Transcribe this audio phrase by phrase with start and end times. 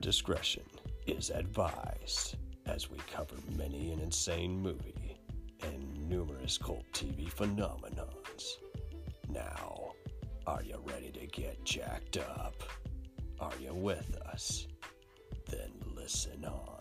[0.00, 0.64] discretion
[1.06, 5.16] is advised as we cover many an insane movie
[5.62, 8.56] and numerous cult TV phenomenons.
[9.28, 9.92] Now,
[10.46, 12.62] are you ready to get jacked up?
[13.38, 14.66] Are you with us?
[15.48, 16.76] Then listen on.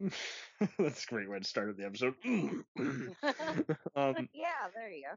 [0.78, 2.14] That's a great way to start the episode.
[2.24, 2.64] um,
[4.34, 5.14] yeah, there you go.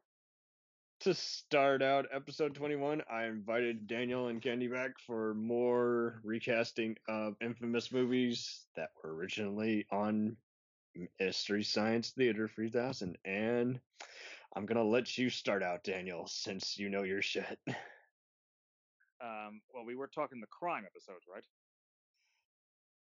[1.08, 7.38] To start out episode 21, I invited Daniel and Candy back for more recasting of
[7.40, 10.36] infamous movies that were originally on
[11.18, 13.18] Mystery Science Theater 3000.
[13.24, 13.80] And
[14.54, 17.58] I'm going to let you start out, Daniel, since you know your shit.
[19.20, 21.44] Um, well, we were talking the crime episodes, right?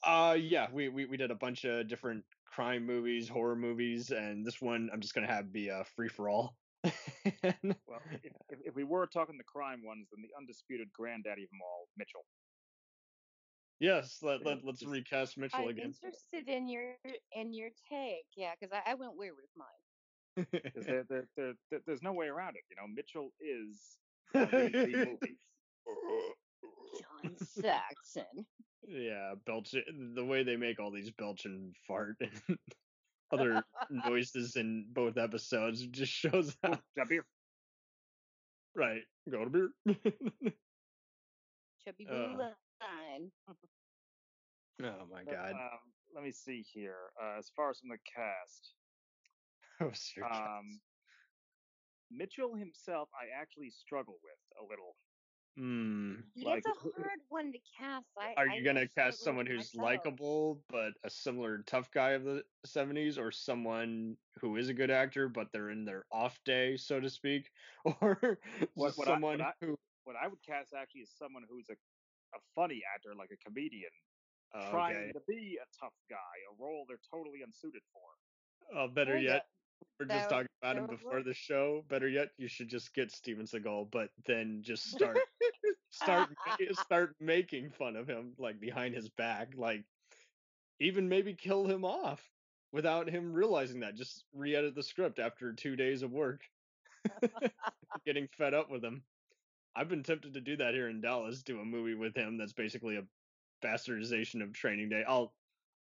[0.03, 4.43] Uh, yeah, we, we, we did a bunch of different crime movies, horror movies, and
[4.43, 6.57] this one I'm just going to have be a free for all.
[7.87, 11.49] Well, if, if, if we were talking the crime ones, then the undisputed granddaddy of
[11.49, 12.25] them all, Mitchell.
[13.79, 15.93] yes, let, let, let's just- recast Mitchell I'm again.
[16.03, 16.95] interested in your
[17.33, 18.25] in your take.
[18.35, 20.45] Yeah, because I, I went weird with mine.
[20.73, 22.63] 'Cause there, there, there, there, there's no way around it.
[22.69, 23.97] You know, Mitchell is
[24.33, 25.37] the, the movie.
[26.99, 28.45] John Saxon.
[28.87, 29.71] yeah, belch.
[30.15, 32.57] The way they make all these belch and fart and
[33.33, 37.25] other noises in both episodes just shows how That beer.
[38.75, 39.01] right.
[39.29, 39.69] Go to beer.
[41.85, 42.37] Chubby Uh,
[42.81, 43.31] line.
[44.83, 45.51] oh my But, god.
[45.53, 45.79] Um,
[46.13, 47.11] let me see here.
[47.21, 48.75] Uh, as far as from the cast,
[49.81, 50.81] Oh, sir, um,
[52.11, 54.97] Mitchell himself, I actually struggle with a little.
[55.57, 56.15] Hmm.
[56.35, 58.07] like, It's a hard one to cast.
[58.17, 62.23] I, Are I you gonna cast someone who's likable but a similar tough guy of
[62.23, 66.75] the '70s, or someone who is a good actor but they're in their off day,
[66.77, 67.51] so to speak,
[68.01, 68.39] or
[68.73, 69.75] What- what I- someone what I- who
[70.05, 71.73] What I would cast actually is someone who's a,
[72.35, 73.91] a funny actor, like a comedian,
[74.55, 75.11] oh, trying okay.
[75.13, 76.17] to be a tough guy,
[76.51, 78.75] a role they're totally unsuited for.
[78.75, 79.45] Oh, better yet,
[79.99, 81.25] we're just talking about him before work.
[81.25, 81.83] the show.
[81.89, 85.17] Better yet, you should just get Steven Seagal, but then just start
[86.03, 86.29] start
[86.73, 89.83] start making fun of him like behind his back, like
[90.79, 92.21] even maybe kill him off
[92.71, 93.95] without him realizing that.
[93.95, 96.41] Just re-edit the script after two days of work,
[98.05, 99.03] getting fed up with him.
[99.75, 102.53] I've been tempted to do that here in Dallas, do a movie with him that's
[102.53, 103.03] basically a
[103.65, 105.03] bastardization of Training Day.
[105.07, 105.33] I'll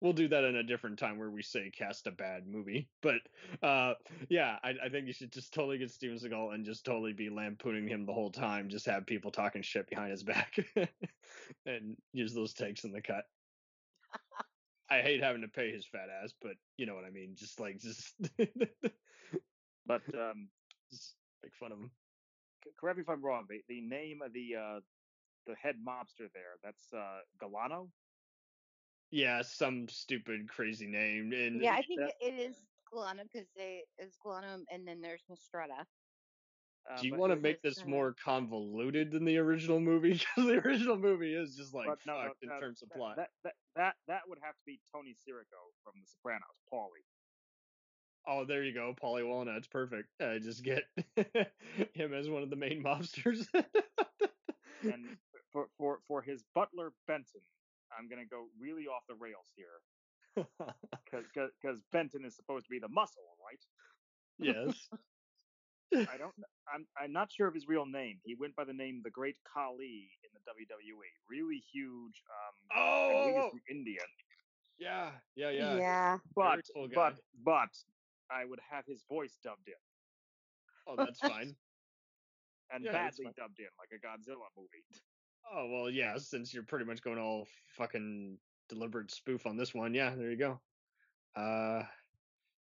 [0.02, 2.90] we'll do that in a different time where we say cast a bad movie.
[3.02, 3.22] But
[3.62, 3.96] uh
[4.30, 7.30] yeah, I, I think you should just totally get Steven Seagal and just totally be
[7.30, 8.70] lampooning him the whole time.
[8.70, 10.56] Just have people talking shit behind his back
[11.66, 13.26] and use those takes in the cut.
[14.90, 17.36] I hate having to pay his fat ass, but you know what I mean.
[17.36, 18.16] Just like just,
[19.86, 20.50] But um,
[20.92, 21.92] just make fun of him.
[22.80, 23.46] correct me if I'm wrong.
[23.50, 24.80] The, the name of the uh,
[25.48, 27.92] the head mobster there, that's uh, Galano.
[29.12, 31.34] Yeah, some stupid crazy name.
[31.34, 32.56] And Yeah, I think that- it is
[32.92, 35.86] Guano because they is Guano and then there's Mistretta.
[36.90, 40.14] Uh, do you but want to make this kinda- more convoluted than the original movie?
[40.36, 42.90] Because the original movie is just like but no, no, fucked in uh, terms of
[42.90, 43.16] that- plot.
[43.18, 47.06] That, that that that would have to be Tony Sirico from The Sopranos, Paulie.
[48.28, 50.10] Oh, there you go, Paulie Walnut's perfect.
[50.20, 50.84] Uh, just get
[51.94, 53.48] him as one of the main mobsters.
[54.82, 55.18] And
[55.52, 57.42] for for for his butler Benton,
[58.00, 59.84] I'm gonna go really off the rails here
[61.12, 63.60] because Benton is supposed to be the muscle, right?
[64.40, 64.88] yes.
[66.08, 66.34] I don't.
[66.72, 66.86] I'm.
[67.02, 68.20] I'm not sure of his real name.
[68.24, 71.10] He went by the name the Great Khali in the WWE.
[71.30, 72.24] Really huge.
[72.30, 74.02] Um, I believe he's Oh, from India.
[74.78, 75.78] yeah, yeah, yeah.
[75.78, 76.18] yeah.
[76.36, 77.74] But cool but but
[78.32, 79.74] I would have his voice dubbed in
[80.88, 81.56] Oh, that's fine.
[82.72, 84.86] and Yeah, that's badly dubbed in, like a Godzilla movie.
[85.52, 86.18] Oh well, yeah.
[86.18, 88.38] Since you're pretty much going all fucking
[88.68, 90.14] deliberate spoof on this one, yeah.
[90.16, 90.60] There you go.
[91.36, 91.84] Uh,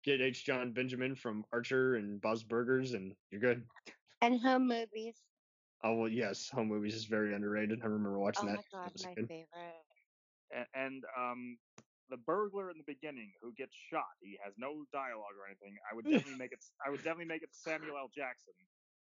[0.03, 0.45] get H.
[0.45, 3.63] John Benjamin from Archer and Bob's Burgers, and you're good.
[4.21, 5.15] And home movies.
[5.83, 6.49] Oh well, yes.
[6.49, 7.81] Home movies is very underrated.
[7.83, 8.65] I remember Oh watching my that.
[8.71, 9.27] god, It was my good.
[9.27, 9.47] favorite.
[10.55, 11.57] And, and um,
[12.09, 14.05] the burglar in the beginning who gets shot.
[14.21, 15.75] He has no dialogue or anything.
[15.89, 16.63] I would definitely make it.
[16.85, 18.09] I would definitely make it Samuel L.
[18.15, 18.53] Jackson.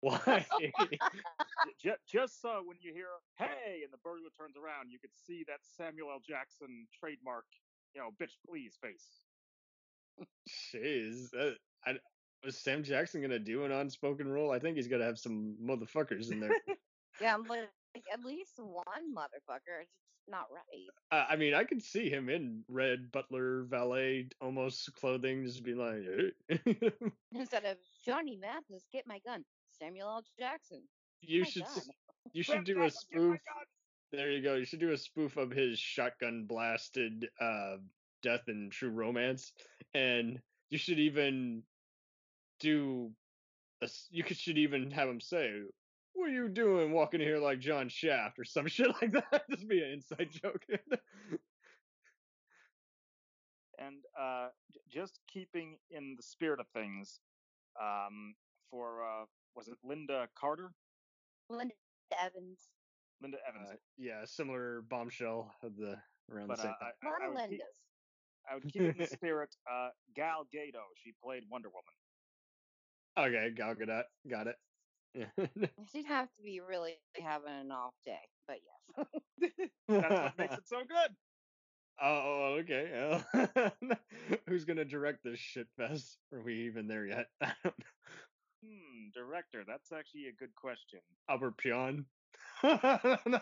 [0.03, 0.45] Why?
[1.79, 3.05] J- just so when you hear
[3.37, 6.21] "Hey" and the burglar turns around, you could see that Samuel L.
[6.27, 7.45] Jackson trademark,
[7.93, 9.05] you know, bitch please face.
[10.49, 11.55] Jeez, that,
[11.85, 11.93] I,
[12.43, 14.49] was Sam Jackson gonna do an unspoken rule?
[14.49, 16.51] I think he's gonna have some motherfuckers in there.
[17.19, 19.81] Yeah, I'm like, like, at least one motherfucker.
[19.81, 19.91] It's
[20.27, 20.87] not right.
[21.11, 25.75] uh, I mean, I could see him in red butler valet almost clothing, just be
[25.75, 26.03] like,
[26.47, 26.91] "Hey."
[27.35, 29.43] Instead of Johnny Mathis, get my gun.
[29.81, 30.23] Samuel L.
[30.37, 30.81] Jackson.
[31.21, 31.81] You my should God.
[32.33, 33.39] you should do a look at my spoof.
[33.45, 33.65] gun!
[34.11, 34.55] There you go.
[34.55, 37.77] You should do a spoof of his shotgun blasted uh,
[38.21, 39.53] death in True Romance,
[39.93, 41.63] and you should even
[42.59, 43.15] do.
[43.81, 45.61] A, s- you could, should even have him say,
[46.13, 49.67] "What are you doing, walking here like John Shaft or some shit like that?" Just
[49.67, 50.65] be an inside joke.
[53.79, 57.19] And uh, j- just keeping in the spirit of things,
[57.81, 58.35] um,
[58.69, 59.25] for uh,
[59.55, 60.71] was it Lynda Carter?
[61.49, 61.73] Linda
[62.19, 62.69] Evans.
[63.21, 63.69] Linda Evans.
[63.71, 65.97] uh, yeah, similar bombshell of the
[66.31, 66.93] around but the same uh, time.
[67.03, 67.61] A lot I, I, of would keep,
[68.49, 69.55] I would keep it in the spirit.
[69.71, 73.35] Uh, Gal Gadot, she played Wonder Woman.
[73.35, 74.55] Okay, Gal Gadot, got it.
[75.91, 78.15] She'd have to be really having an off day,
[78.47, 78.57] but
[78.97, 79.07] yes.
[79.89, 81.15] That's what makes it so good.
[82.01, 82.89] Oh, okay.
[83.35, 83.71] well,
[84.47, 86.17] Who's gonna direct this shit fest?
[86.33, 87.27] Are we even there yet?
[88.63, 90.99] Hmm, director, that's actually a good question.
[91.29, 92.05] Albert Pyun.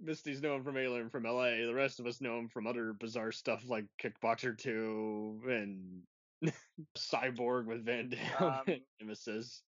[0.00, 1.64] Misty's known from Alien from LA.
[1.64, 6.02] The rest of us know him from other bizarre stuff like Kickboxer 2 and
[6.98, 9.62] Cyborg with Van Damme Um, and Nemesis.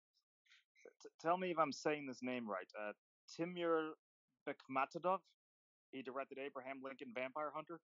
[1.02, 2.68] T- tell me if I'm saying this name right.
[2.78, 2.94] Uh,
[3.36, 3.94] Timur
[4.48, 5.20] Bekmatadov.
[5.92, 7.80] He directed Abraham Lincoln Vampire Hunter.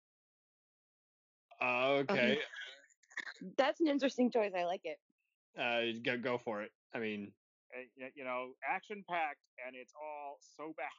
[1.62, 2.40] Uh, okay.
[3.58, 4.54] That's an interesting choice.
[4.56, 4.98] I like it.
[5.60, 6.72] Uh, go, go for it.
[6.94, 7.32] I mean,
[7.76, 10.90] Uh, you know, action packed, and it's all so bad.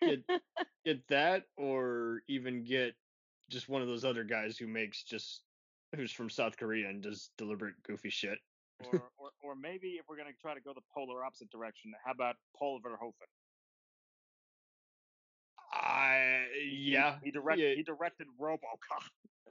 [0.00, 0.40] get
[0.84, 2.94] get that or even get
[3.50, 5.42] just one of those other guys who makes just
[5.94, 8.38] who's from South Korea and does deliberate goofy shit.
[8.92, 12.12] Or, or, or maybe if we're gonna try to go the polar opposite direction, how
[12.12, 13.30] about Paul Verhoeven?
[15.72, 17.16] I yeah.
[17.22, 17.74] He direct yeah.
[17.74, 19.02] he directed RoboCop.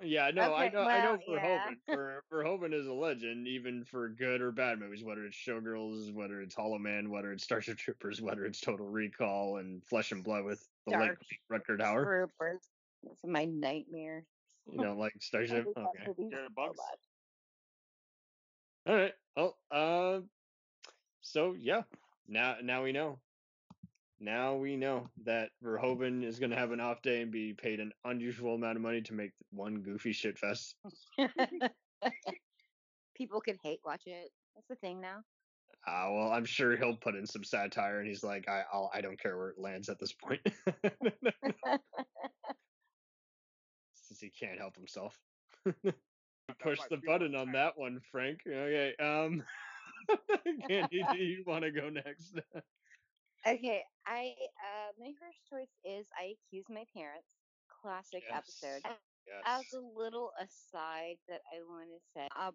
[0.02, 1.70] Yeah, no, I Okay, know I know For yeah.
[1.70, 1.78] Verhoeven.
[1.86, 6.42] For Verhoeven is a legend, even for good or bad movies, whether it's Showgirls, whether
[6.42, 10.44] it's Hollow Man, whether it's Starship Troopers, whether it's Total Recall and Flesh and Blood
[10.46, 12.06] with the late Starship Rutger Hauer.
[12.06, 12.70] Troopers.
[13.04, 14.26] That's my nightmare.
[14.68, 15.68] You don't like Starship?
[15.78, 16.08] Okay.
[16.08, 16.80] movie Jared so Bugs?
[18.86, 19.14] All right.
[19.36, 20.22] Well, uh,
[21.22, 21.84] so yeah,
[22.28, 23.20] now now we know.
[24.20, 27.80] Now we know that Verhoeven is going to have an off day and be paid
[27.80, 30.76] an unusual amount of money to make one goofy shit fest.
[33.16, 34.32] People could hate watch it.
[34.56, 35.18] That's the thing now.
[35.88, 39.02] Uh, well, I'm sure he'll put in some satire, and he's like, I I'll, I
[39.02, 40.42] don't care where it lands at this point,
[43.94, 45.20] since he can't help himself.
[46.60, 48.40] Push the button on that one, Frank.
[48.48, 48.96] Okay.
[49.00, 49.44] Um,
[50.68, 52.40] Candy, do you want to go next?
[53.48, 57.36] Okay, I uh my first choice is I accuse my parents.
[57.82, 58.82] Classic episode.
[59.28, 59.44] Yes.
[59.46, 62.52] As a little aside that I want to say, uh,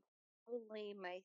[0.47, 1.21] probably my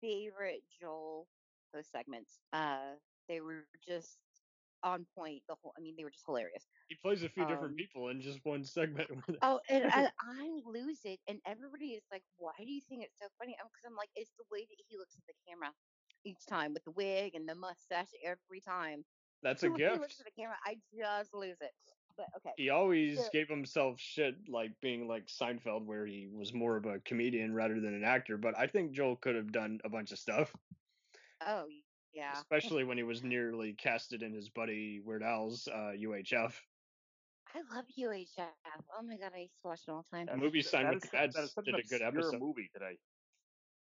[0.00, 1.28] favorite Joel
[1.74, 2.40] post segments.
[2.52, 2.96] Uh,
[3.28, 4.18] they were just
[4.82, 5.42] on point.
[5.48, 6.66] The whole, I mean, they were just hilarious.
[6.88, 9.10] He plays a few different um, people in just one segment.
[9.42, 13.18] Oh, and I, I lose it, and everybody is like, "Why do you think it's
[13.18, 15.72] so funny?" Because I'm like, it's the way that he looks at the camera
[16.24, 19.04] each time with the wig and the mustache every time.
[19.42, 20.00] That's The a way He gift.
[20.00, 21.72] looks at the camera, I just lose it.
[22.16, 26.52] But okay, He always So- gave himself shit like being like Seinfeld, where he was
[26.52, 28.36] more of a comedian rather than an actor.
[28.36, 30.54] But I think Joel could have done a bunch of stuff,
[31.46, 31.64] oh
[32.12, 36.52] yeah, especially when he was nearly casted in his buddy Weird Al's uh, UHF.
[37.54, 38.48] I love UHF.
[38.98, 40.28] Oh my god, I used to watch it all the time.
[40.30, 41.82] A movie That- signed that with is the su- Mads that is such did a
[41.82, 42.40] good episode.
[42.40, 42.98] movie today.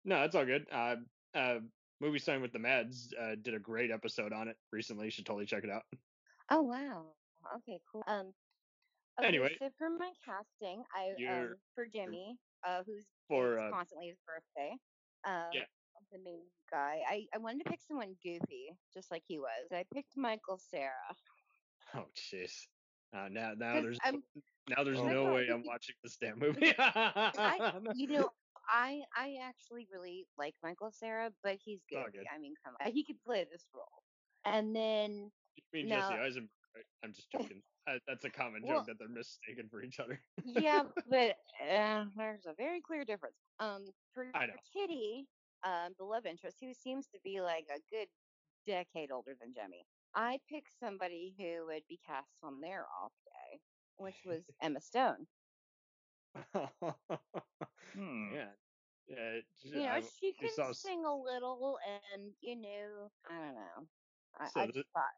[0.05, 0.67] No, that's all good.
[0.71, 0.97] Uh,
[1.35, 1.59] uh,
[2.01, 5.07] Movie Sign with the Mads uh, did a great episode on it recently.
[5.07, 5.83] You should totally check it out.
[6.51, 7.07] Oh wow.
[7.57, 8.03] Okay, cool.
[8.07, 8.33] Um.
[9.19, 9.57] Okay, Anyway.
[9.59, 12.37] so for my casting, I um for Jimmy,
[12.67, 14.77] uh, who's For, uh, constantly his birthday.
[15.25, 15.65] Uh, Yeah.
[16.13, 16.41] The main
[16.71, 17.01] guy.
[17.07, 19.69] I I wanted to pick someone goofy, just like he was.
[19.73, 20.93] I picked Michael Cera.
[21.95, 22.53] Oh, jeez.
[23.15, 24.23] Uh, now, now there's I'm,
[24.69, 26.73] now there's no way I'm watching this damn movie.
[27.95, 28.31] you know,
[28.69, 32.25] I I actually really like Michael Cera, but he's Oh, good.
[32.35, 34.03] I mean, come on, he could play this role.
[34.45, 35.97] And then You mean No.
[36.01, 36.51] Jesse Eisenberg?
[37.05, 37.63] I'm just joking.
[38.07, 40.21] That's a common Well- joke that they're mistaken for each other.
[40.45, 43.37] yeah, but uh, there's a very clear difference.
[43.61, 45.27] Um, for, for Kitty,
[45.65, 48.09] um, the love interest, who seems to be like a good
[48.67, 53.61] decade older than Jemmy, I picked somebody who would be cast on their off day,
[53.97, 55.27] which was Emma Stone.
[57.95, 58.33] Hmm.
[58.35, 58.51] yeah.
[59.09, 59.41] Yeah.
[59.65, 61.79] You know, I- she can sing a little,
[62.13, 63.89] and you know, I don't know.
[64.39, 65.15] I, So I the- thought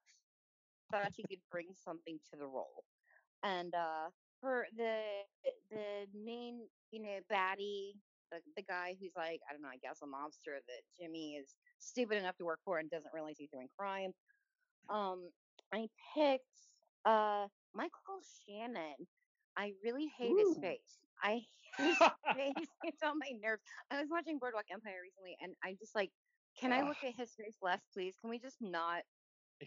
[0.91, 2.85] thought she could bring something to the role,
[3.43, 4.11] and uh,
[4.41, 5.03] for the
[5.71, 7.93] the main, you know, baddie
[8.31, 11.55] the the guy who's like I don't know, I guess a mobster that Jimmy is
[11.79, 14.13] stupid enough to work for and doesn't realize he's doing crime.
[14.89, 15.31] Um,
[15.73, 16.45] I picked
[17.05, 18.95] uh Michael Shannon.
[19.57, 20.99] I really hate his face.
[21.23, 21.41] I
[21.77, 21.97] hate his
[22.37, 22.69] face.
[22.85, 23.63] It's on my nerves.
[23.91, 26.11] I was watching Boardwalk Empire recently, and I just like,
[26.59, 28.15] can I look at his face less, please?
[28.21, 29.03] Can we just not?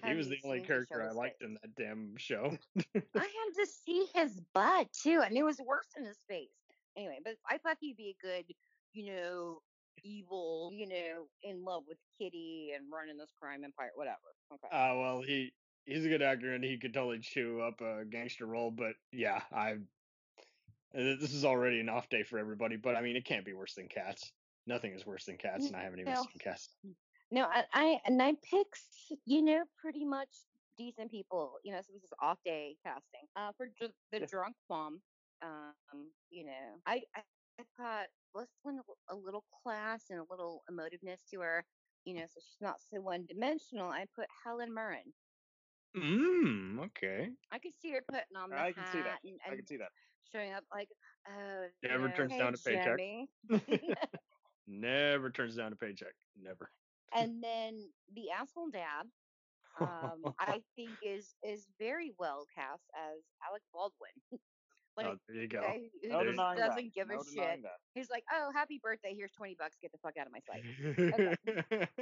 [0.05, 1.48] He was the only character I liked face?
[1.48, 2.57] in that damn show.
[2.95, 6.50] I had to see his butt too, and it was worse than his face.
[6.98, 8.45] Anyway, but I thought he'd be a good,
[8.93, 9.60] you know,
[10.03, 14.17] evil, you know, in love with Kitty and running this crime empire, whatever.
[14.51, 14.67] Okay.
[14.75, 15.53] Uh, well, he
[15.86, 18.72] he's a good actor and he could totally chew up a gangster role.
[18.72, 19.75] But yeah, I
[20.93, 22.75] this is already an off day for everybody.
[22.77, 24.31] But I mean, it can't be worse than Cats.
[24.65, 26.23] Nothing is worse than Cats, and I haven't even No.
[26.23, 26.69] seen Cats.
[27.31, 28.79] No, I, I and I picked,
[29.25, 30.29] you know, pretty much
[30.77, 31.55] decent people.
[31.63, 33.27] You know, so this is off day casting.
[33.35, 34.29] Uh, for dr- the Yes.
[34.29, 35.01] drunk mom,
[35.41, 35.73] um,
[36.29, 37.21] you know, I I,
[37.59, 41.65] I thought let's win a, little class and a little emotiveness to her.
[42.05, 43.89] You know, so she's not so one dimensional.
[43.89, 45.13] I put Helen Mirren.
[45.95, 46.79] Mmm.
[46.85, 47.29] Okay.
[47.51, 49.07] I could see her putting on the I can see that.
[49.07, 49.89] hat and, I can see that.
[50.34, 50.90] Showing up like,
[51.28, 53.00] oh, Never turns hey, down a paycheck.
[54.68, 56.13] Never turns down a paycheck.
[56.42, 56.70] Never.
[57.16, 57.80] and then
[58.16, 59.06] the asshole dad.
[59.80, 64.40] um, I think is is very well cast as Alec Baldwin.
[64.96, 65.62] like oh, there you go.
[65.62, 66.94] guy who No just doesn't that.
[66.94, 67.63] give no a shit.
[67.63, 67.80] that.
[67.96, 69.13] He's like, "Oh, happy birthday!
[69.18, 69.78] Here's twenty bucks.
[69.82, 70.63] Get the fuck out of my sight."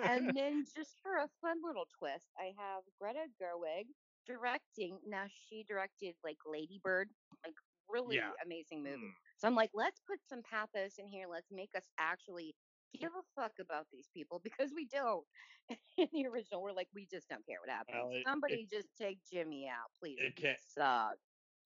[0.04, 3.88] and then just for a fun little twist, I have Greta Gerwig
[4.28, 5.00] directing.
[5.08, 7.10] Now she directed like Lady Bird,
[7.46, 7.56] like
[7.90, 8.32] really Yeah.
[8.46, 8.98] amazing movie.
[8.98, 9.20] Hmm.
[9.38, 11.26] So I'm like, let's put some pathos in here.
[11.30, 12.56] Let's make us actually
[13.00, 15.26] give a fuck about these people because we don't.
[15.98, 17.96] In the original, we're like, we just don't care what happens.
[18.02, 20.18] Well, it- Somebody just take Jimmy out, please.
[20.20, 21.18] it can't- sucks.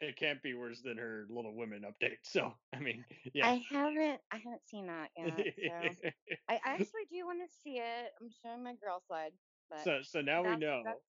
[0.02, 2.18] it can't be worse than her Little Women update.
[2.24, 3.04] So I mean,
[3.34, 3.48] yeah.
[3.48, 5.96] I haven't, I haven't seen that yet.
[6.02, 6.10] So
[6.50, 8.12] I actually do want to see it.
[8.22, 9.32] I'm showing my girl side,
[9.70, 10.82] but so so now we know.
[10.84, 11.02] that's-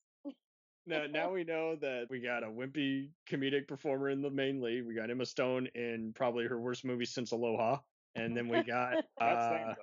[0.87, 4.87] Now, now we know that we got a wimpy comedic performer in the main lead.
[4.87, 7.79] We got Emma Stone in probably her worst movie since Aloha,
[8.15, 9.75] and then we got uh,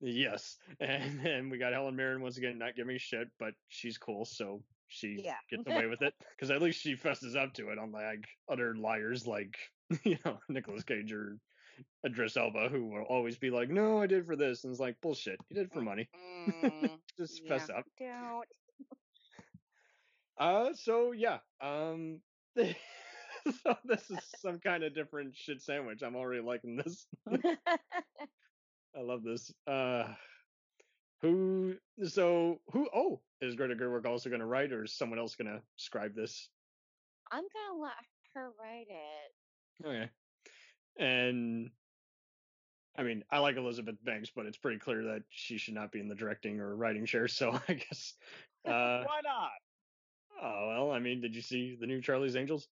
[0.00, 3.98] yes, and then we got Helen Mirren once again not giving a shit, but she's
[3.98, 5.38] cool, so she Yeah.
[5.50, 9.26] gets away with it because at least she fesses up to it, unlike other liars
[9.26, 9.56] like
[10.04, 11.38] you know Nicolas Cage or
[12.06, 15.00] Idris Elba, who will always be like, "No, I did for this," and it's like
[15.00, 15.40] bullshit.
[15.48, 16.08] You did it for money.
[16.14, 17.48] Mm, Just yeah.
[17.48, 17.84] fess up.
[17.98, 18.46] Don't.
[20.38, 22.20] Uh, so yeah, um,
[22.56, 26.02] so this is some kind of different shit sandwich.
[26.02, 27.06] I'm already liking this.
[28.96, 29.52] I love this.
[29.66, 30.04] Uh,
[31.22, 31.74] who?
[32.06, 32.88] So who?
[32.94, 36.14] Oh, is Greta Gerwig also going to write, or is someone else going to scribe
[36.14, 36.48] this?
[37.30, 37.92] I'm gonna let
[38.34, 39.86] her write it.
[39.86, 40.10] Okay.
[40.98, 41.70] And
[42.96, 46.00] I mean, I like Elizabeth Banks, but it's pretty clear that she should not be
[46.00, 47.26] in the directing or writing chair.
[47.28, 48.14] So I guess.
[48.64, 49.50] Uh, Why not?
[50.42, 52.68] Oh well, I mean, did you see the new Charlie's Angels?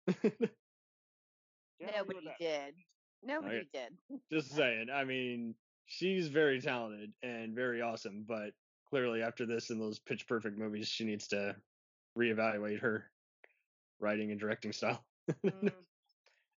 [1.79, 2.39] Can't argue with Nobody that.
[2.39, 2.73] did.
[3.23, 3.97] Nobody did.
[4.31, 4.87] Just saying.
[4.93, 8.51] I mean, she's very talented and very awesome, but
[8.89, 11.55] clearly after this and those pitch perfect movies, she needs to
[12.17, 13.11] reevaluate her
[13.99, 15.03] writing and directing style.
[15.45, 15.73] Mm,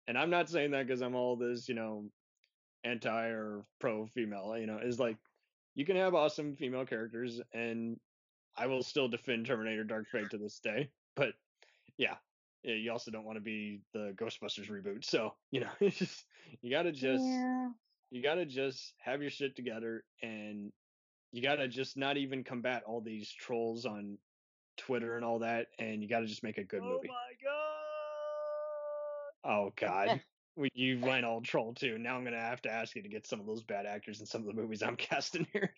[0.06, 2.08] and I'm not saying that because I'm all this, you know,
[2.84, 4.56] anti or pro female.
[4.56, 5.16] You know, is like
[5.74, 7.98] you can have awesome female characters, and
[8.60, 10.90] I will still defend Terminator Dark Fate to this day.
[11.16, 11.32] But
[11.96, 12.16] yeah,
[12.62, 15.04] yeah, you also don't want to be the Ghostbusters reboot.
[15.04, 16.24] So you know, it's just
[16.60, 17.70] you gotta just yeah.
[18.10, 20.70] you gotta just have your shit together, and
[21.32, 24.18] you gotta just not even combat all these trolls on
[24.76, 27.08] Twitter and all that, and you gotta just make a good oh movie.
[27.10, 27.14] Oh
[29.44, 29.62] my god!
[29.62, 30.20] Oh God,
[30.74, 31.96] you went all troll too.
[31.96, 34.26] Now I'm gonna have to ask you to get some of those bad actors in
[34.26, 35.72] some of the movies I'm casting here.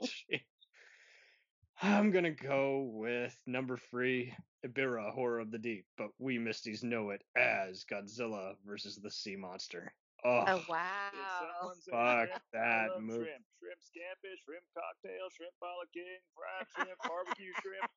[1.82, 1.90] Shit.
[1.90, 4.32] I'm gonna go with number three,
[4.64, 9.34] Ebirah, Horror of the Deep, but we Misties know it as Godzilla versus the Sea
[9.34, 9.92] Monster.
[10.24, 11.72] Oh, Oh wow.
[11.90, 13.24] fuck that movie.
[13.24, 17.90] Shrimp, shrimp scampi, shrimp cocktail, shrimp a king, fried shrimp, barbecue shrimp.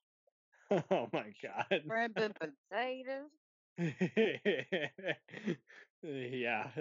[0.91, 1.83] oh my God.
[1.85, 3.29] Shrimp and potatoes.
[6.01, 6.71] yeah,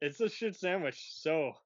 [0.00, 1.12] it's a shit sandwich.
[1.12, 1.60] So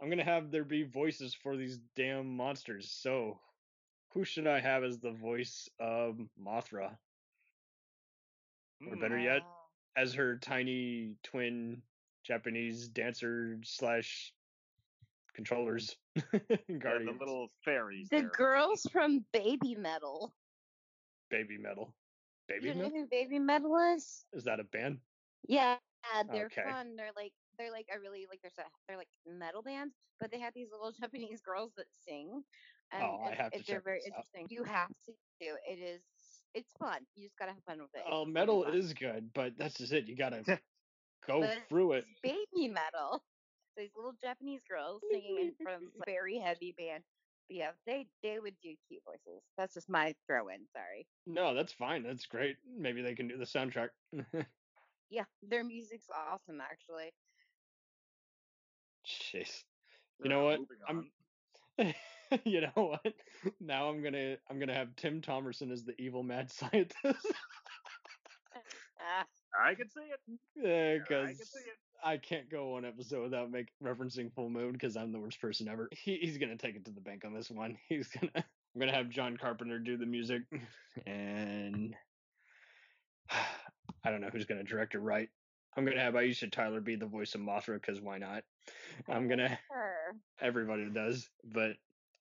[0.00, 2.90] I'm gonna have there be voices for these damn monsters.
[2.90, 3.42] So
[4.16, 6.96] who should I have as the voice of Mothra?
[8.90, 9.44] Or better yet, mm,
[9.94, 11.82] as her tiny twin
[12.24, 14.32] Japanese dancer slash
[15.34, 18.08] controllers Yeah, the little fairies.
[18.08, 18.30] The there.
[18.30, 20.32] girls from Baby Metal.
[21.28, 21.94] Baby metal.
[22.48, 22.90] Baby you know metal?
[22.90, 24.24] who Baby Metal is?
[24.32, 24.98] Is that a band?
[25.46, 25.76] Yeah,
[26.30, 26.62] they're Okay.
[26.70, 26.96] fun.
[26.96, 30.40] They're like they're like a really like there's a they're like metal bands, but they
[30.40, 32.44] have these little Japanese girls that sing.
[32.92, 34.24] Oh, and Oh, I have to they're check very this out.
[34.26, 34.46] interesting.
[34.50, 35.78] You have to do it.
[35.78, 36.02] Is
[36.54, 37.06] it's fun.
[37.14, 38.02] You just gotta have fun with it.
[38.10, 40.06] Oh, It's metal is good, but that's just it.
[40.06, 40.42] You gotta
[41.26, 42.06] go But through it.
[42.22, 43.22] baby metal.
[43.76, 47.04] These little Japanese girls singing in front of this very heavy band.
[47.48, 49.42] But yeah, they they would do cute voices.
[49.56, 50.66] That's just my throw in.
[50.72, 51.06] Sorry.
[51.26, 52.02] No, that's fine.
[52.02, 52.56] That's great.
[52.66, 53.90] Maybe they can do the soundtrack.
[55.10, 57.12] Yeah, their music's awesome actually.
[59.06, 59.64] Jeez.
[60.22, 60.60] You know what?
[60.88, 61.10] I'm-.
[62.44, 63.14] you know what?
[63.60, 66.96] Now I'm gonna I'm gonna have Tim Thomerson as the evil mad scientist.
[69.58, 70.20] I can see it.
[70.56, 71.78] Yeah, I because can see it.
[72.04, 75.68] I can't go one episode without make referencing Full Moon because I'm the worst person
[75.68, 75.88] ever.
[75.92, 77.78] He, he's gonna take it to the bank on this one.
[77.88, 80.42] He's gonna I'm gonna have John Carpenter do the music,
[81.06, 81.94] and
[84.04, 85.30] I don't know who's gonna direct or write.
[85.76, 88.44] I'm gonna have Aisha Tyler be the voice of Mothra because why not?
[89.08, 90.16] I'm gonna sure.
[90.40, 91.72] everybody does, but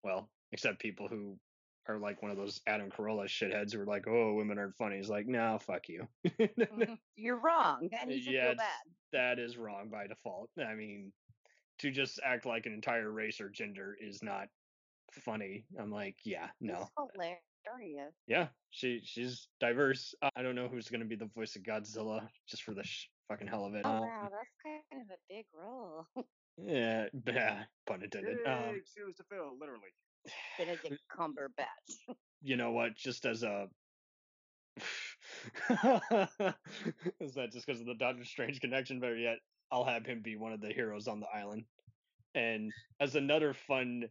[0.05, 1.41] well, except people who
[1.87, 4.97] are like one of those Adam Carolla shitheads who are like, "Oh, women aren't funny."
[4.97, 6.09] He's like, "No, fuck you."
[6.71, 6.99] Mhm.
[7.15, 8.55] You're wrong, and you should Yeah,
[9.11, 10.51] that is wrong by default.
[10.57, 11.13] I mean,
[11.79, 14.49] to just act like an entire race or gender is not
[15.13, 15.67] funny.
[15.79, 18.15] I'm like, yeah, no, It's hilarious.
[18.27, 20.15] yeah, she she's diverse.
[20.21, 23.09] Uh, I don't know who's gonna be the voice of Godzilla just for the sh-
[23.27, 23.85] fucking hell of it.
[23.85, 26.07] Oh Um, wow, that's kind of a big role.
[26.57, 28.37] Yeah, yeah, pun intended.
[28.45, 29.93] Um, Big shoes to fill, literally.
[30.57, 32.15] Benedict Cumberbatch.
[32.41, 32.95] you know what?
[32.95, 33.67] Just as a
[37.19, 38.99] is that just because of the Doctor Strange connection?
[38.99, 39.37] Better yet,
[39.71, 41.65] I'll have him be one of the heroes on the island.
[42.33, 44.05] And as another fun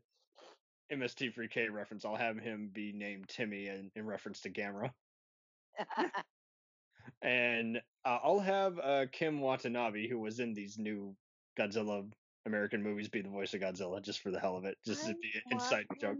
[0.92, 4.90] MST3K reference, I'll have him be named Timmy in, in reference to Gamera.
[7.22, 11.14] And uh, I'll have uh, Ken Watanabe, who was in these new
[11.58, 12.10] Godzilla
[12.46, 15.14] American movies, be the voice of Godzilla, just for the hell of it, just to
[15.14, 16.18] be an inside joke.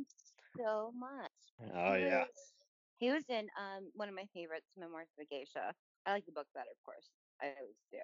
[0.56, 1.32] so much.
[1.72, 2.54] Oh He yeah, was-
[2.98, 5.74] He was in um one of my favorites, Memoirs of a Geisha.
[6.06, 7.10] I like the book better, of course.
[7.40, 7.98] I always do.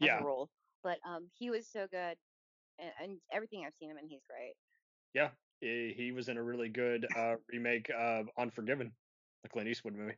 [0.00, 0.20] Yeah.
[0.20, 0.50] a role.
[0.82, 2.18] But um he was so good
[2.78, 4.54] and, and everything I've seen him in, he's great.
[5.14, 8.96] Yeah, he, he was in a really good uh, remake of Unforgiven,
[9.42, 10.16] the Clint Eastwood movie.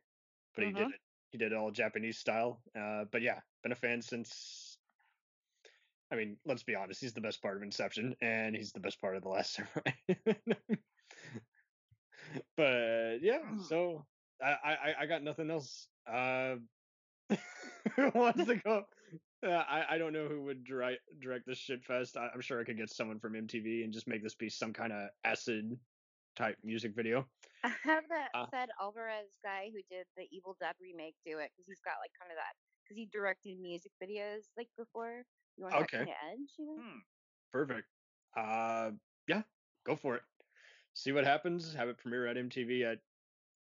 [0.55, 0.95] But he did Mhm.
[0.95, 1.01] it.
[1.31, 2.63] He did it all Japanese style.
[2.75, 4.70] Uh, but yeah, been a fan since.
[6.12, 7.01] I mean, let's be honest.
[7.01, 9.92] He's the best part of Inception, and he's the best part of The Last Samurai.
[12.57, 14.05] but yeah, so
[14.42, 15.87] I, I I got nothing else.
[16.07, 16.57] Uh,
[17.96, 18.85] who wants to go?
[19.46, 22.16] Uh, I I don't know who would direct direct this shit fest.
[22.16, 24.73] I, I'm sure I could get someone from MTV and just make this be some
[24.73, 25.79] kind of acid
[26.37, 27.27] type music video.
[27.64, 28.46] I have that Uh.
[28.51, 32.11] Fede Alvarez guy who did the Evil Dead remake do it because he's got like
[32.18, 32.55] kind of that
[32.90, 35.24] because he directed music videos like before.
[35.57, 35.98] You want Okay.
[35.98, 36.83] that kind of edge, you know?
[36.83, 36.98] Hmm.
[37.53, 37.88] Perfect.
[38.37, 38.92] Uh,
[39.29, 39.42] yeah,
[39.85, 40.22] go for it.
[40.94, 41.74] See what happens.
[41.74, 42.98] Have it premiere at MTV at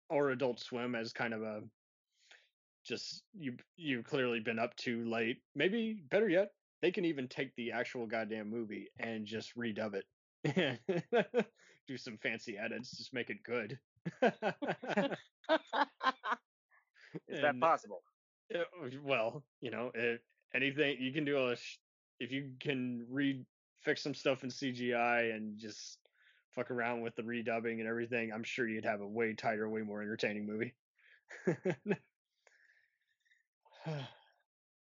[0.10, 1.64] or Adult Swim as kind of a
[2.86, 5.44] just you you've clearly been up too late.
[5.56, 10.06] Maybe better yet, they can even take the actual goddamn movie and just redub it.
[11.88, 13.80] Do some fancy edits, just make it good.
[17.28, 18.04] Is that possible?
[18.54, 18.60] Uh,
[19.04, 20.22] well, you know, if
[20.54, 21.80] anything you can do a sh-
[22.20, 23.46] if you can re
[23.84, 26.00] fix some stuff in CGI and just
[26.56, 29.82] fuck around with the redubbing and everything, I'm sure you'd have a way tighter, way
[29.82, 30.74] more entertaining movie.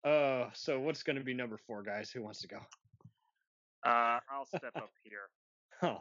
[0.04, 2.10] uh, so what's going to be number four, guys?
[2.10, 2.58] Who wants to go?
[3.84, 5.28] Uh, I'll step up here
[5.82, 5.98] Oh,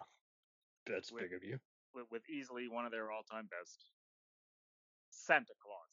[0.85, 1.23] that's Wait.
[1.29, 1.57] big of you.
[1.95, 3.85] with, with easily one of their all-time best.
[5.09, 5.90] Santa Claus.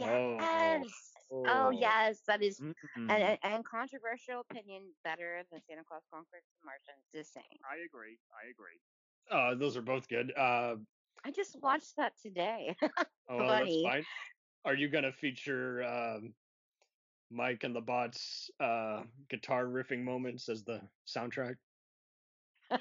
[0.00, 0.36] Oh.
[0.40, 1.12] yes.
[1.30, 1.44] Oh.
[1.46, 1.70] Oh.
[1.70, 2.74] yes, that is Mm.
[2.96, 7.04] and, and, and controversial opinion better than Santa Claus Conquers the Martians.
[7.14, 7.58] Just saying.
[7.70, 8.18] I agree.
[8.32, 8.80] I agree.
[9.30, 10.32] Uh, those are both good.
[10.36, 10.76] Uh,
[11.24, 12.76] I just watched that today.
[13.28, 13.82] Oh, well, that's Funny.
[13.82, 14.04] fine.
[14.66, 16.34] Are you gonna feature um,
[17.30, 21.56] Mike and the Bots uh, guitar riffing moments as the soundtrack?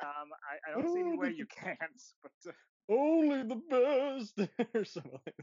[0.00, 1.78] Um, I, I don't see any way you can't,
[2.22, 2.52] but uh,
[2.88, 5.34] Only the best, or something like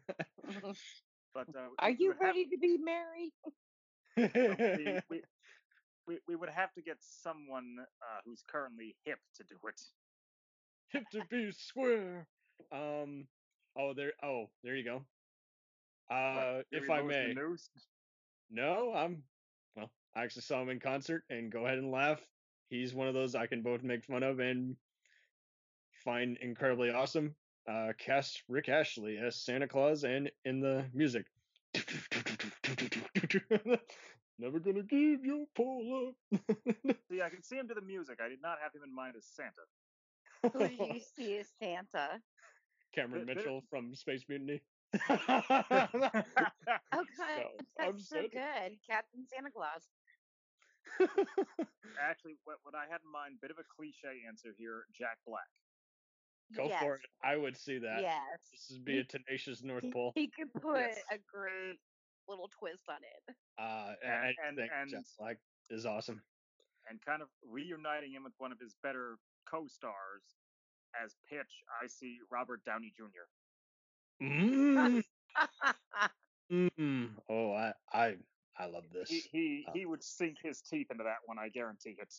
[1.34, 3.32] but uh, Are you would have- ready to be married?
[4.18, 5.22] we, we,
[6.08, 9.82] we, we would have to get someone uh, who's currently hip to do it.
[10.90, 12.28] Hip to be square.
[12.72, 13.28] Um.
[13.78, 14.14] Oh, there.
[14.24, 15.02] Oh, there you go.
[16.08, 17.34] What, Uh, if I may.
[18.50, 19.24] No, I'm.
[19.76, 22.22] Well, I actually saw him in concert, and go ahead and laugh.
[22.70, 24.76] He's one of those I can both make fun of and
[26.06, 27.36] find incredibly awesome.
[27.70, 31.26] Uh, cast Rick Astley as Santa Claus and in the music.
[34.38, 36.40] Never gonna give you pull up.
[37.10, 38.20] See, I can see him to the music.
[38.24, 39.66] I did not have him in mind as Santa.
[40.54, 42.20] Who do you see as Santa?
[42.94, 44.62] Cameron Bit- bit- Mitchell from Space Mutiny.
[46.94, 47.34] Oh, God, So,
[47.80, 48.30] I'm that's so Santa.
[48.30, 48.78] good.
[48.88, 49.84] Captain Santa Claus.
[52.00, 55.48] Actually, what, what I had in mind, bit of a cliche answer here, Jack Black.
[56.56, 56.82] Go yes.
[56.82, 57.02] for it.
[57.24, 58.02] I would see that.
[58.02, 58.22] Yes.
[58.52, 60.12] This would be a tenacious North Pole.
[60.16, 61.00] He could put Yes.
[61.12, 61.80] a great
[62.28, 63.36] little twist on it.
[63.58, 65.38] Uh, And- and, and- and- Jack Black
[65.70, 66.22] is awesome.
[66.88, 69.18] and kind of reuniting him with one of his better
[69.50, 70.36] co-stars
[71.04, 73.26] as Pitch, I see Robert Downey Jr.
[74.24, 75.04] Mm,
[76.52, 77.10] mm.
[77.28, 78.18] Oh, I, I,
[78.58, 79.10] I love this.
[79.10, 82.14] He he, Uh, he would sink his teeth into that one, I guarantee it.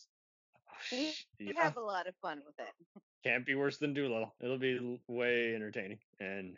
[0.91, 2.73] We we yeah, have a lot of fun with it.
[3.23, 4.33] can't be worse than Dolittle.
[4.41, 5.99] It'll be way entertaining.
[6.19, 6.55] And,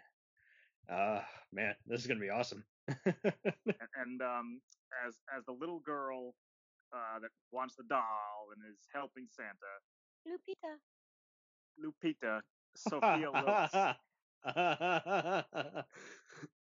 [0.92, 2.64] uh, man, this is gonna be awesome.
[3.06, 4.62] And, and um,
[5.06, 6.34] as as the little girl
[6.94, 9.78] uh, that wants the doll and is helping Santa,
[10.26, 10.78] Lupita.
[11.78, 12.42] Lupita,
[12.76, 13.96] Sophia Lillis.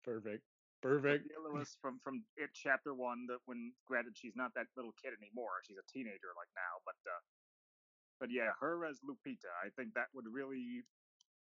[0.04, 0.42] Perfect.
[0.82, 1.24] Perfect.
[1.26, 3.26] Sophia Lillis from from It Chapter One.
[3.28, 6.80] That when granted she's not that little kid anymore, she's a teenager like now.
[6.86, 7.20] But uh,
[8.20, 10.84] but yeah, her as Lupita, I think that would really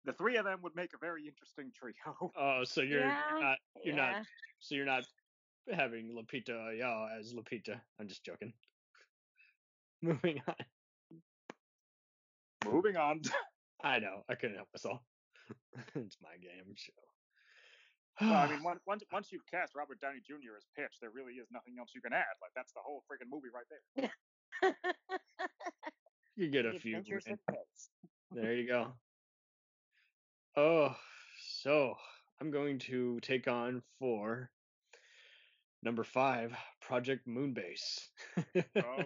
[0.05, 2.33] the three of them would make a very interesting trio.
[2.37, 4.13] Oh, so you're, Yeah, not you're yeah.
[4.13, 4.27] not
[4.61, 5.05] so you're not
[5.73, 7.81] having Lupita Ayala as Lupita.
[7.99, 8.53] I'm just joking.
[10.03, 10.55] Moving on.
[12.65, 13.21] Moving on.
[13.83, 15.01] I know I couldn't help myself.
[15.95, 16.93] it's my game show.
[18.21, 20.57] well, I mean, once once once you've cast Robert Downey Jr.
[20.57, 22.37] as Pitch, there really is nothing else you can add.
[22.43, 24.11] Like that's the whole freaking movie right there.
[26.41, 26.97] You get a The few.
[26.97, 27.33] Adventures in.
[27.35, 27.91] of Pitts.
[28.33, 28.93] There you go.
[30.57, 30.97] Oh,
[31.61, 31.95] so
[32.41, 34.51] I'm going to take on for
[35.83, 38.09] number five, Project Moonbase.
[38.57, 38.63] Oh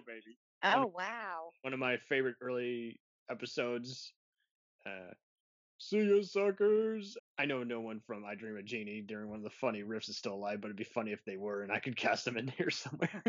[0.06, 0.38] baby.
[0.66, 1.50] Oh wow.
[1.60, 2.98] One of my favorite early
[3.30, 4.14] episodes.
[4.86, 5.12] Uh,
[5.78, 7.16] See ya, suckers!
[7.36, 10.08] I know no one from I Dream of Jeannie during one of the funny riffs
[10.08, 12.36] is still alive, but it'd be funny if they were, and I could cast them
[12.36, 13.22] in here somewhere.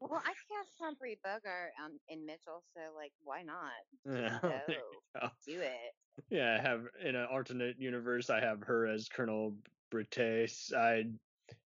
[0.00, 3.72] Well, I cast Humphrey Bogart um, in Mitchell, so like, why not?
[4.06, 5.94] Yeah, you do it.
[6.30, 9.56] Yeah, I have in an alternate universe, I have her as Colonel
[9.90, 10.72] Brites.
[10.72, 11.18] I'd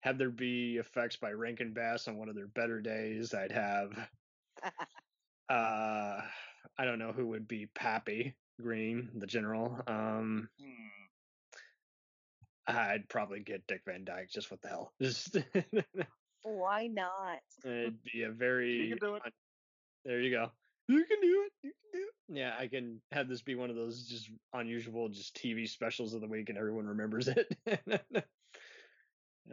[0.01, 3.33] have there be effects by Rankin Bass on one of their better days.
[3.33, 4.09] I'd have
[5.49, 6.21] uh
[6.77, 9.81] I don't know who would be Pappy Green, the general.
[9.87, 10.75] Um Hmm.
[12.67, 14.93] I'd probably get Dick Van Dyke, just what the hell.
[15.01, 15.37] Just
[16.43, 17.39] why not?
[17.65, 19.33] it'd be a very You can do it.
[20.05, 20.51] There you go.
[20.87, 21.51] You can do it.
[21.63, 22.37] You can do it.
[22.39, 26.21] Yeah, I can have this be one of those just unusual, just TV specials of
[26.21, 27.57] the week, and everyone remembers it.
[27.67, 28.21] Uh,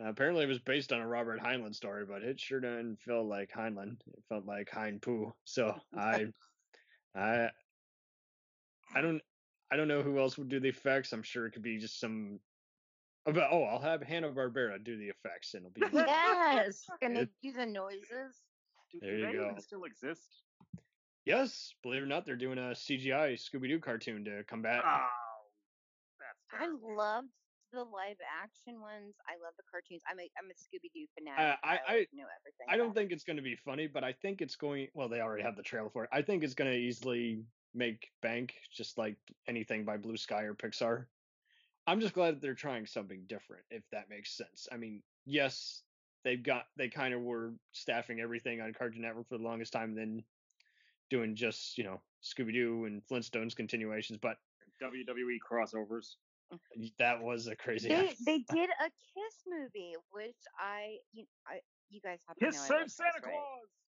[0.04, 3.50] apparently, it was based on a Robert Heinlein story, but it sure didn't feel like
[3.50, 3.96] Heinlein.
[4.06, 5.32] It felt like Hein Poo.
[5.44, 6.26] So I,
[7.14, 7.50] I,
[8.96, 9.20] I don't,
[9.70, 11.12] I don't know who else would do the effects.
[11.12, 12.40] I'm sure it could be just some.
[13.26, 16.86] About, oh, I'll have Hanna Barbera do the effects, and it'll be yes.
[17.02, 18.40] Can they It- do the noises?
[18.92, 19.54] Do, There do you go.
[19.58, 20.42] still exist?
[21.24, 24.82] Yes, believe it or not, they're doing a CGI Scooby Doo cartoon to combat.
[24.86, 25.00] Oh,
[26.20, 26.96] that's I terrible.
[26.96, 27.28] loved
[27.72, 29.16] the live action ones.
[29.28, 30.02] I love the cartoons.
[30.08, 31.58] I'm a I'm a Scooby Doo fanatic.
[31.62, 32.66] Uh, I- like, I- know everything.
[32.68, 34.86] I don't about think it's going to be funny, but I think it's going.
[34.94, 36.10] Well, they already have the trailer for it.
[36.12, 37.42] I think it's going to easily
[37.76, 39.16] make bank, just like
[39.48, 41.04] anything by Blue Sky or Pixar.
[41.86, 44.66] I'm just glad that they're trying something different, if that makes sense.
[44.72, 45.82] I mean, yes,
[46.24, 49.94] they've got they kind of were staffing everything on Cartoon Network for the longest time,
[49.94, 50.24] then
[51.10, 54.36] doing just you know Scooby Doo and Flintstones continuations, but
[54.82, 56.16] WWE crossovers.
[56.52, 56.92] Mm.
[57.00, 57.88] that was a crazy.
[57.88, 61.60] They they did a Kiss movie, which I you I
[61.90, 63.34] you guys have to His know I save love Santa Kiss, Claus.
[63.34, 63.85] right?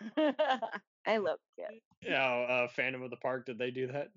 [1.06, 1.82] I love Kiss.
[2.02, 3.46] Yeah, uh, Phantom of the Park.
[3.46, 4.08] Did they do that?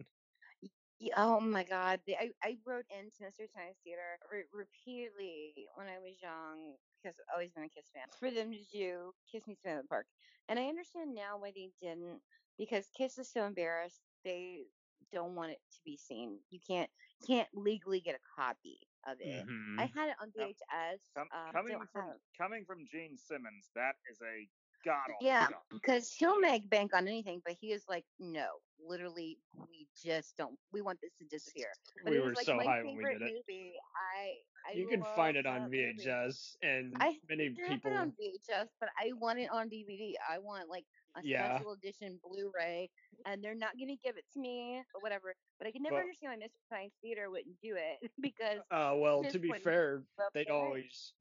[1.17, 6.21] Oh my god, I I wrote into Mystery Science Theater re- repeatedly when I was
[6.21, 9.73] young because I've always been a Kiss fan for them to do Kiss Me Smith
[9.73, 10.07] in the Park,
[10.47, 12.21] and I understand now why they didn't
[12.57, 14.63] because Kiss is so embarrassed they
[15.11, 16.39] don't want it to be seen.
[16.49, 16.89] You can't
[17.27, 19.45] can't legally get a copy of it.
[19.45, 19.77] Mhm.
[19.77, 21.01] I had it on Now, VHS.
[21.15, 24.49] Com- um, coming don't from coming from Gene Simmons, that is a
[24.85, 28.45] god Yeah, because he'll make bank on anything, but he is like, no,
[28.79, 29.37] literally,
[29.69, 30.57] we just don't.
[30.71, 31.67] We want this to disappear.
[32.03, 33.33] But we it was were like so high when we did it.
[33.47, 33.73] movie.
[34.15, 35.95] I, I you can find it on that movie.
[36.05, 37.91] VHS, and I many people.
[37.91, 40.13] it on VHS, but I want it on DVD.
[40.29, 40.85] I want like
[41.17, 41.55] a Yeah.
[41.55, 42.89] special edition Blu-ray,
[43.25, 45.33] and they're not gonna give it to me or whatever.
[45.59, 48.93] But I can never Well- understand why Mystery Science Theater wouldn't do it because Uh,
[48.97, 51.13] well, to be fair, they'd always.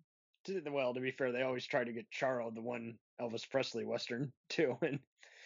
[0.47, 3.85] To, well, to be fair, they always try to get Charro, the one Elvis Presley
[3.85, 4.99] western too, and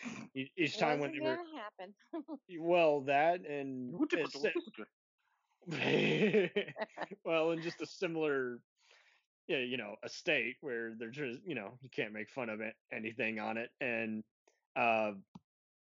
[0.34, 1.94] each time when they were happen.
[2.60, 3.94] well that and
[7.24, 8.58] well, and just a similar,
[9.48, 12.60] yeah, you know, a state where they're just, you know, you can't make fun of
[12.60, 14.22] it, anything on it, and
[14.76, 15.12] uh,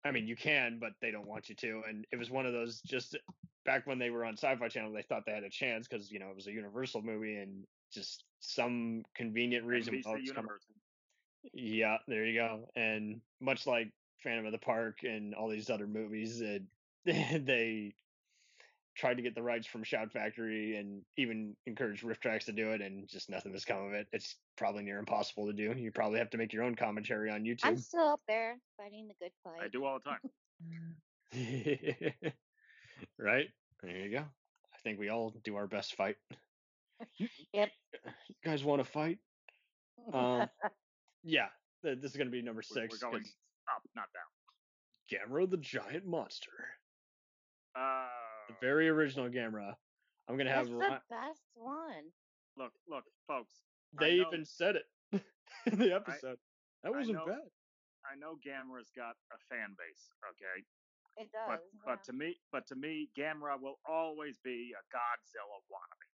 [0.05, 2.53] I mean, you can, but they don't want you to, and it was one of
[2.53, 3.17] those just
[3.65, 6.19] back when they were on Sci-Fi Channel, they thought they had a chance because you
[6.19, 9.95] know it was a Universal movie, and just some convenient reason.
[9.95, 10.75] NBC oh, it's coming- Universal.
[11.53, 12.69] Yeah, there you go.
[12.77, 13.91] And much like
[14.23, 16.63] Phantom of the Park and all these other movies, it,
[17.05, 17.95] they
[18.95, 22.81] tried to get the rights from Shout Factory and even encouraged RiffTrax to do it,
[22.81, 24.07] and just nothing has come of it.
[24.13, 25.75] It's probably near impossible to do.
[25.77, 27.65] You probably have to make your own commentary on YouTube.
[27.65, 29.61] I'm still up there fighting the good fight.
[29.63, 30.21] I do all the time.
[33.19, 33.47] right?
[33.83, 34.19] There you go.
[34.19, 36.17] I think we all do our best fight.
[37.53, 37.71] Yep.
[38.29, 39.19] you guys want to fight?
[40.13, 40.49] Um,
[41.23, 41.49] yeah,
[41.83, 43.35] this is going to be number 6 We're going 'cause
[43.75, 44.29] up, not down.
[45.11, 46.51] Gamera the Giant Monster.
[47.75, 48.07] Uh,
[48.49, 49.75] the very original Gamera.
[50.29, 52.05] I'm gonna have That's Ri- the best one.
[52.57, 53.53] look, look, folks.
[53.99, 54.87] They know- even said it
[55.67, 56.39] in the episode.
[56.83, 57.51] that wasn't know- bad.
[58.05, 60.65] I know Gamera's got a fan base, okay,
[61.23, 61.47] It does.
[61.49, 66.09] but but to me, but to me, Gamera will always be a Godzilla wannabe.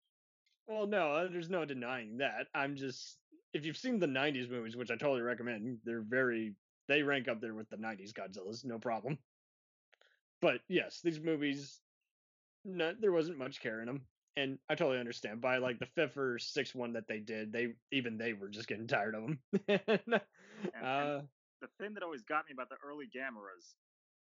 [0.68, 2.48] Well, no, uh, there's no denying that.
[2.56, 3.18] I'm just
[3.56, 6.56] if you've seen the '90s movies, which I totally recommend, they're very
[6.88, 9.18] they rank up there with the '90s Godzillas, no problem.
[10.42, 11.80] But yes, these movies,
[12.66, 14.02] no, there wasn't much care in them,
[14.36, 15.40] and I totally understand.
[15.40, 18.68] By like the fifth or sixth one that they did, they even they were just
[18.68, 19.40] getting tired of them.
[20.84, 21.22] uh,
[21.62, 23.76] The thing that always got me about the early Gameras,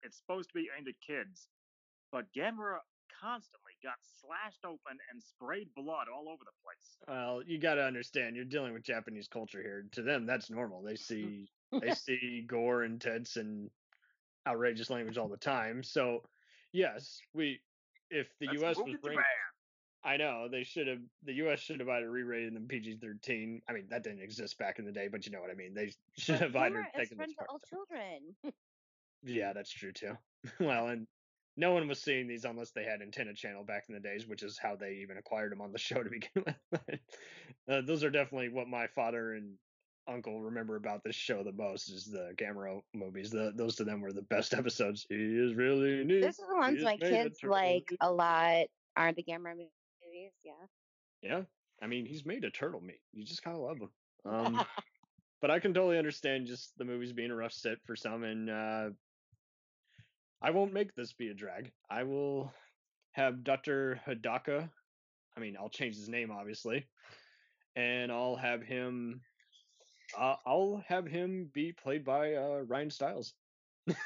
[0.04, 1.48] it's supposed to be aimed at kids,
[2.12, 2.78] but Gamera
[3.20, 6.96] constantly got slashed open and sprayed blood all over the place.
[7.08, 9.86] Well, you got to understand, you're dealing with Japanese culture here.
[9.92, 10.82] To them, that's normal.
[10.82, 13.70] They see they see gore and tits and
[14.46, 15.82] outrageous language all the time.
[15.82, 16.20] So,
[16.72, 17.60] yes, we
[18.10, 19.24] if the Let's was to ranked, Japan.
[20.06, 20.98] I know they should have.
[21.22, 21.60] The U.S.
[21.60, 23.62] should have either re-rated them PG-13.
[23.68, 25.72] I mean, that didn't exist back in the day, but you know what I mean.
[25.72, 27.48] They should But have either humor is taken friend this to part.
[27.50, 28.36] all children.
[29.26, 30.18] Yeah, that's true too.
[30.60, 31.06] well, and
[31.56, 34.42] no one was seeing these unless they had Antenna Channel back in the days, which
[34.42, 37.00] is how they even acquired them on the show to begin with.
[37.66, 39.54] Uh, those are definitely what my father and
[40.06, 43.30] uncle remember about this show the most is the Gamera movies.
[43.30, 45.06] The, those to them were the best episodes.
[45.08, 46.20] He is really neat.
[46.20, 48.66] This is the ones my is made of kids turtle like a lot.
[48.96, 50.32] Are the Gamera movies?
[50.44, 50.52] Yeah.
[51.22, 51.40] Yeah,
[51.82, 53.00] I mean he's made a turtle meat.
[53.14, 53.90] You just kind of love him.
[54.26, 54.64] Um,
[55.40, 58.50] but I can totally understand just the movies being a rough sit for some, and
[58.50, 58.90] uh,
[60.44, 61.72] I won't make this be a drag.
[61.90, 62.52] I will
[63.12, 63.98] have Dr.
[64.06, 64.68] Hidaka.
[65.34, 66.84] I mean, I'll change his name obviously,
[67.76, 69.22] and I'll have him.
[70.16, 73.32] Uh, I'll have him be played by uh, Ryan Stiles.
[73.86, 73.98] this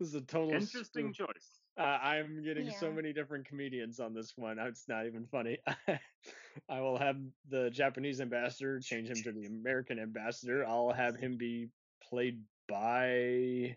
[0.00, 1.28] is a total Interesting spoof.
[1.28, 1.60] choice.
[1.78, 4.58] Uh, I'm getting so many different comedians on this one.
[4.58, 5.58] It's not even funny.
[6.70, 7.16] I will have
[7.50, 10.66] the Japanese ambassador change him to the American ambassador.
[10.66, 11.68] I'll have him be
[12.08, 13.76] played by.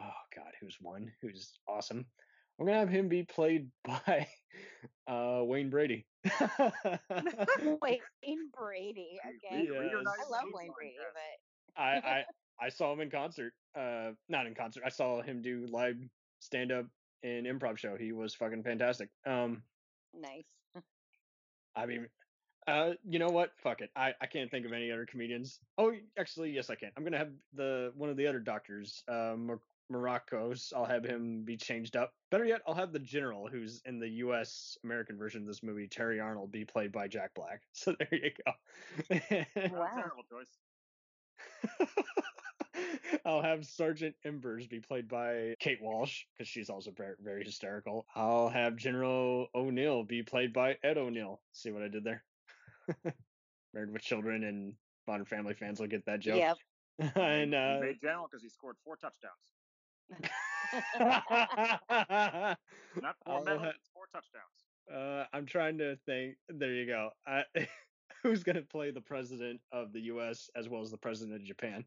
[0.00, 1.12] Oh God, who's one?
[1.22, 2.06] Who's awesome?
[2.58, 4.26] I'm gonna have him be played by
[5.06, 6.06] uh, Wayne Brady.
[7.82, 9.18] Wayne Brady.
[9.26, 9.68] Okay.
[9.70, 10.26] Re- reunited Yes.
[10.26, 10.96] I love Wayne Brady,
[11.76, 12.24] but I, I
[12.60, 13.52] I saw him in concert.
[13.78, 14.82] Uh, not in concert.
[14.84, 15.96] I saw him do live
[16.40, 16.86] stand up
[17.22, 17.96] and improv show.
[17.96, 19.08] He was fucking fantastic.
[19.26, 19.62] Um,
[20.14, 20.44] nice.
[21.76, 22.06] I mean,
[22.66, 23.50] uh, you know what?
[23.62, 23.90] Fuck it.
[23.94, 25.60] I, I can't think of any other comedians.
[25.78, 26.90] Oh, actually, yes, I can.
[26.96, 30.72] I'm gonna have the one of the other doctors, uh, Mar- Morocco's.
[30.76, 32.12] I'll have him be changed up.
[32.30, 34.76] Better yet, I'll have the general who's in the U.S.
[34.84, 37.62] American version of this movie, Terry Arnold, be played by Jack Black.
[37.72, 38.52] So there you go.
[39.76, 39.88] Wow.
[39.94, 40.58] terrible choice.
[43.24, 48.06] I'll have Sergeant Embers be played by Kate Walsh because she's also very, very hysterical.
[48.14, 51.40] I'll have General O'Neill be played by Ed O'Neill.
[51.52, 52.24] See what I did there?
[53.74, 54.74] Married with Children and
[55.06, 56.36] Modern Family fans will get that joke.
[56.36, 56.56] Yep.
[57.16, 59.57] and he uh, made general because he scored four touchdowns.
[60.10, 60.22] Not
[63.24, 64.66] four I'll, medals, it's four touchdowns.
[64.92, 66.36] Uh, I'm trying to think.
[66.48, 67.10] There you go.
[67.26, 67.44] I,
[68.22, 70.50] who's going to play the president of the U.S.
[70.56, 71.84] as well as the president of Japan?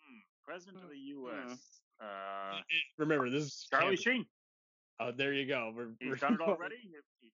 [0.00, 0.18] Hmm.
[0.44, 1.18] President of the Hmm.
[1.18, 1.80] U.S.
[2.00, 2.60] Uh,
[2.98, 4.26] Remember, this is Charlie Sheen.
[4.98, 5.72] Oh, there you go.
[5.74, 6.76] We're, He's we're done it already.
[6.76, 7.32] He- he-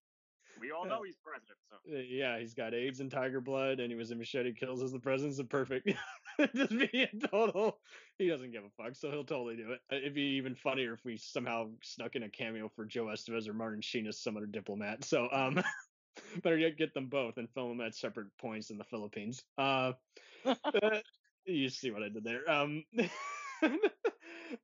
[0.59, 1.59] we all know he's president.
[1.69, 4.81] So Uh, Yeah, he's got AIDS and tiger blood, and he was in Machete Kills
[4.81, 5.35] as the president.
[5.35, 5.87] So perfect.
[6.55, 7.79] Just be a total.
[8.17, 9.81] He doesn't give a fuck, so he'll totally do it.
[9.91, 13.53] It'd be even funnier if we somehow snuck in a cameo for Joe Estevez or
[13.53, 15.03] Martin Sheen as some other diplomat.
[15.03, 15.61] So, um,
[16.43, 19.43] Better yet, get them both and film them at separate points in the Philippines.
[19.57, 19.93] Uh,
[20.45, 20.99] uh,
[21.45, 22.49] you see what I did there.
[22.49, 22.83] Um,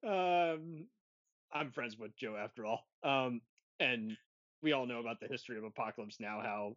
[0.04, 0.88] um,
[1.52, 2.86] I'm friends with Joe after all.
[3.04, 3.41] Um,
[3.80, 4.17] and
[4.65, 6.41] we all know about the history of Apocalypse Now.
[6.41, 6.75] How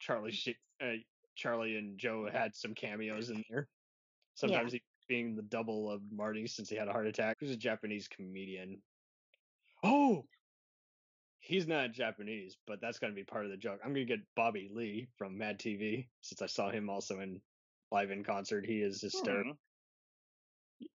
[0.00, 0.34] Charlie,
[0.82, 0.86] uh,
[1.36, 3.68] Charlie and Joe had some cameos in there.
[4.34, 7.36] Sometimes he being the double of Marty since he had a heart attack.
[7.38, 8.82] He's a Japanese comedian.
[9.84, 10.26] Oh,
[11.38, 13.78] he's not Japanese, but that's going to be part of the joke.
[13.84, 17.40] I'm going to get Bobby Lee from Mad TV since I saw him also in
[17.92, 18.66] live in concert.
[18.66, 19.52] He is hysterical.
[19.52, 20.86] Mhm.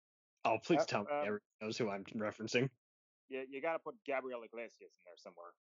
[0.43, 2.69] Oh, please Uh, tell me uh, everyone knows who I'm referencing.
[3.29, 5.53] You, you got to put Gabriel Iglesias in there somewhere.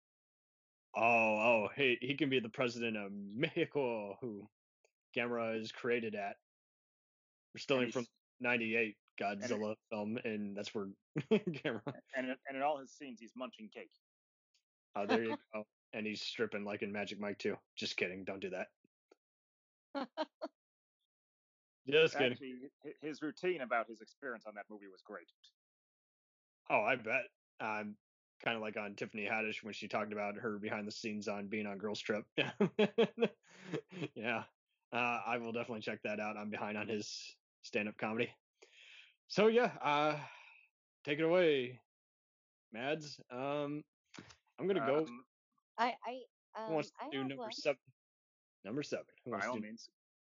[0.97, 4.49] Oh, oh, he he can be the president of Mexico, who
[5.17, 6.37] Gamera is created at.
[7.55, 8.07] We're stealing from
[8.41, 10.89] '98 Godzilla film, and that's where
[11.33, 11.81] Gamera.
[12.17, 13.91] And in, and in all his scenes, he's munching cake.
[14.97, 15.65] Oh, there you go.
[15.93, 17.57] And he's stripping like in Magic Mike too.
[17.77, 18.25] Just kidding.
[18.25, 18.67] Don't do that.
[21.89, 22.33] Just kidding.
[22.33, 22.55] Actually,
[23.01, 25.27] his routine about his experience on that movie was great.
[26.69, 27.25] Oh, I bet.
[27.61, 27.97] Um,
[28.43, 31.49] kind of like on Tiffany Haddish when she talked about her behind the scenes on
[31.49, 32.25] being on Girls Trip.
[34.15, 34.45] yeah.
[34.93, 36.37] Uh, I will definitely check that out.
[36.37, 38.31] I'm behind on his stand up comedy.
[39.29, 40.19] So yeah, uh,
[41.05, 41.81] take it away,
[42.73, 43.21] Mads.
[43.31, 43.85] Um,
[44.59, 45.05] I'm gonna go.
[45.05, 45.25] Um,
[45.79, 46.21] I I
[46.57, 47.53] um Who wants to I do have number one.
[47.53, 47.79] seven?
[48.65, 49.07] Number seven.
[49.25, 49.89] Who by all do- means.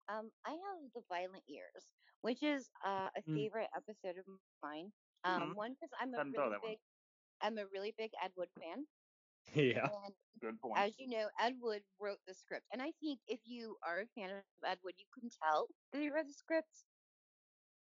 [0.08, 1.86] Um, I have the Violent Years,
[2.22, 3.34] which is uh, a Mm.
[3.36, 4.24] favorite episode of
[4.62, 4.90] mine.
[5.24, 5.54] Um, Mhm.
[5.54, 6.76] one because I'm a Hadn't really that one.
[7.42, 8.86] I'm a really big Ed Wood fan,
[9.54, 9.88] Yeah.
[10.04, 10.78] and Good point.
[10.78, 14.06] as you know, Ed Wood wrote the script, and I think if you are a
[14.06, 16.84] fan of Ed Wood, you can tell that he read the script.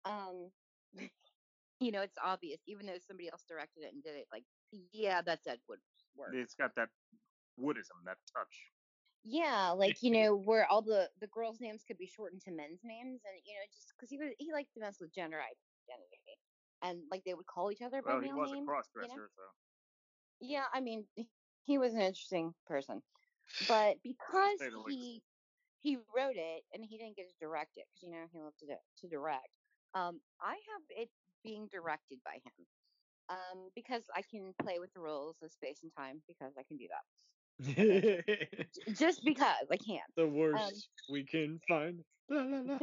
[0.05, 0.51] Um,
[1.79, 4.27] you know, it's obvious, even though somebody else directed it and did it.
[4.31, 6.33] Like, yeah, that's Ed Wood's work.
[6.35, 6.89] it's got that
[7.59, 8.71] woodism, that touch.
[9.23, 12.81] Yeah, like you know, where all the the girls' names could be shortened to men's
[12.83, 16.37] names, and you know, just because he was he liked to mess with gender identity,
[16.83, 18.67] and like they would call each other by Well, he male was a names.
[18.67, 19.43] cross dresser, so.
[20.41, 21.05] Yeah, I mean,
[21.65, 23.01] he was an interesting person,
[23.67, 24.99] but because say the least.
[24.99, 25.23] he
[25.81, 28.59] he wrote it and he didn't get to direct it because you know he loved
[28.59, 28.67] to
[28.99, 29.49] to direct.
[29.93, 31.09] Um, I have it
[31.43, 32.65] being directed by him.
[33.29, 36.77] Um, because I can play with the rules of space and time because I can
[36.77, 37.03] do that.
[38.93, 40.01] Just because I can.
[40.15, 42.03] the worst we can find.
[42.29, 42.79] La, la, la.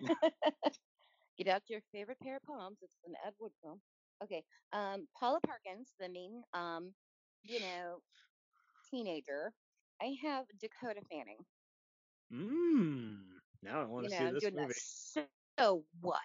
[1.38, 2.78] Get out your favorite pair of palms.
[2.82, 3.80] It's an Ed Wood film.
[4.22, 4.44] Okay.
[4.72, 6.94] Um, Paula Parkins, the main, um,
[7.42, 8.02] you know,
[8.90, 9.52] teenager.
[10.00, 11.38] I have Dakota Fanning.
[12.32, 13.40] Mmm.
[13.62, 14.66] Now I want you to know, see this movie.
[14.68, 15.24] that so,
[15.58, 16.20] so what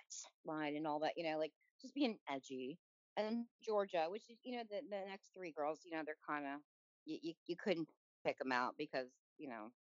[0.45, 1.13] line and all that.
[1.17, 2.79] You know, like just being edgy.
[3.17, 5.81] And Georgia, which is you know the the next three girls.
[5.85, 6.61] You know, they're kind of
[7.05, 7.89] you, you you couldn't
[8.25, 9.71] pick them out because you know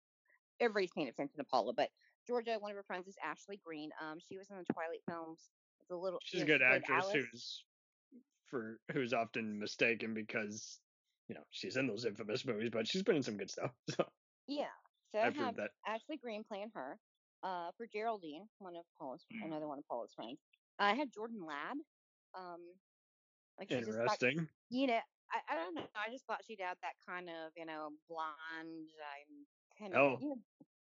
[0.59, 1.89] everybody's paying attention to Paula, but.
[2.29, 3.89] Georgia, one of her friends is Ashley Greene.
[4.01, 5.49] Um, she was in the Twilight films.
[5.81, 6.19] It's a little.
[6.23, 7.25] She's you a good actress Alice.
[7.31, 7.63] who's
[8.45, 10.79] for who's often mistaken because
[11.27, 13.71] you know she's in those infamous movies, but she's been in some good stuff.
[13.97, 14.05] So
[14.47, 14.65] Yeah.
[15.11, 15.71] So I I've that.
[15.87, 16.97] Ashley Greene playing her.
[17.41, 19.45] Uh, for Geraldine, one of Paula's, Mm.
[19.47, 20.39] another one of Paula's friends.
[20.77, 21.77] I had Jordan Ladd.
[22.37, 22.59] Um,
[23.57, 24.47] like just got, Interesting.
[24.69, 24.99] you know,
[25.31, 25.87] I, I don't know.
[25.95, 29.45] I just thought she'd have that kind of, you know, blonde, I'm
[29.79, 30.17] kind of, Oh.
[30.19, 30.35] you know,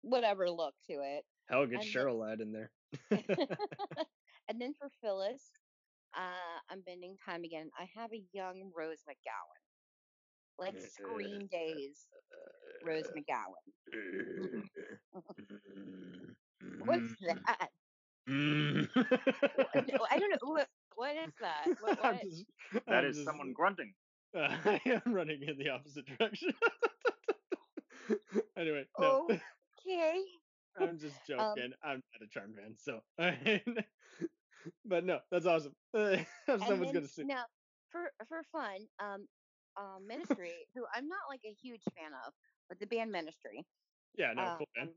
[0.01, 1.25] whatever look to it.
[1.49, 2.71] Hell, get and Cheryl Ladd in there.
[4.49, 5.51] and then for Phyllis,
[6.15, 7.69] uh, I'm bending time again.
[7.77, 9.61] I have a young Rose McGowan,
[10.57, 12.07] like Scream Days
[12.85, 13.91] Rose McGowan.
[16.85, 17.69] What's that?
[18.27, 18.87] No,
[20.09, 20.37] I don't know.
[20.41, 21.67] What, what is that?
[21.79, 22.21] What, what?
[22.23, 22.45] just-
[22.87, 23.93] That I'm is just- someone grunting.
[24.35, 26.53] Uh, I am running in the opposite direction.
[28.57, 29.41] anyway, no, Okay.
[30.77, 31.73] I'm just Um, joking.
[31.83, 33.01] I'm not a Charm fan, so.
[34.85, 35.73] but no, that's awesome.
[35.93, 37.45] someone's then, gonna see, now
[37.89, 39.27] for for fun, um,
[39.77, 42.33] um, Ministry, who I'm not like a huge fan of,
[42.69, 43.65] but the band Ministry.
[44.17, 44.89] yeah, no, cool man.
[44.89, 44.95] um,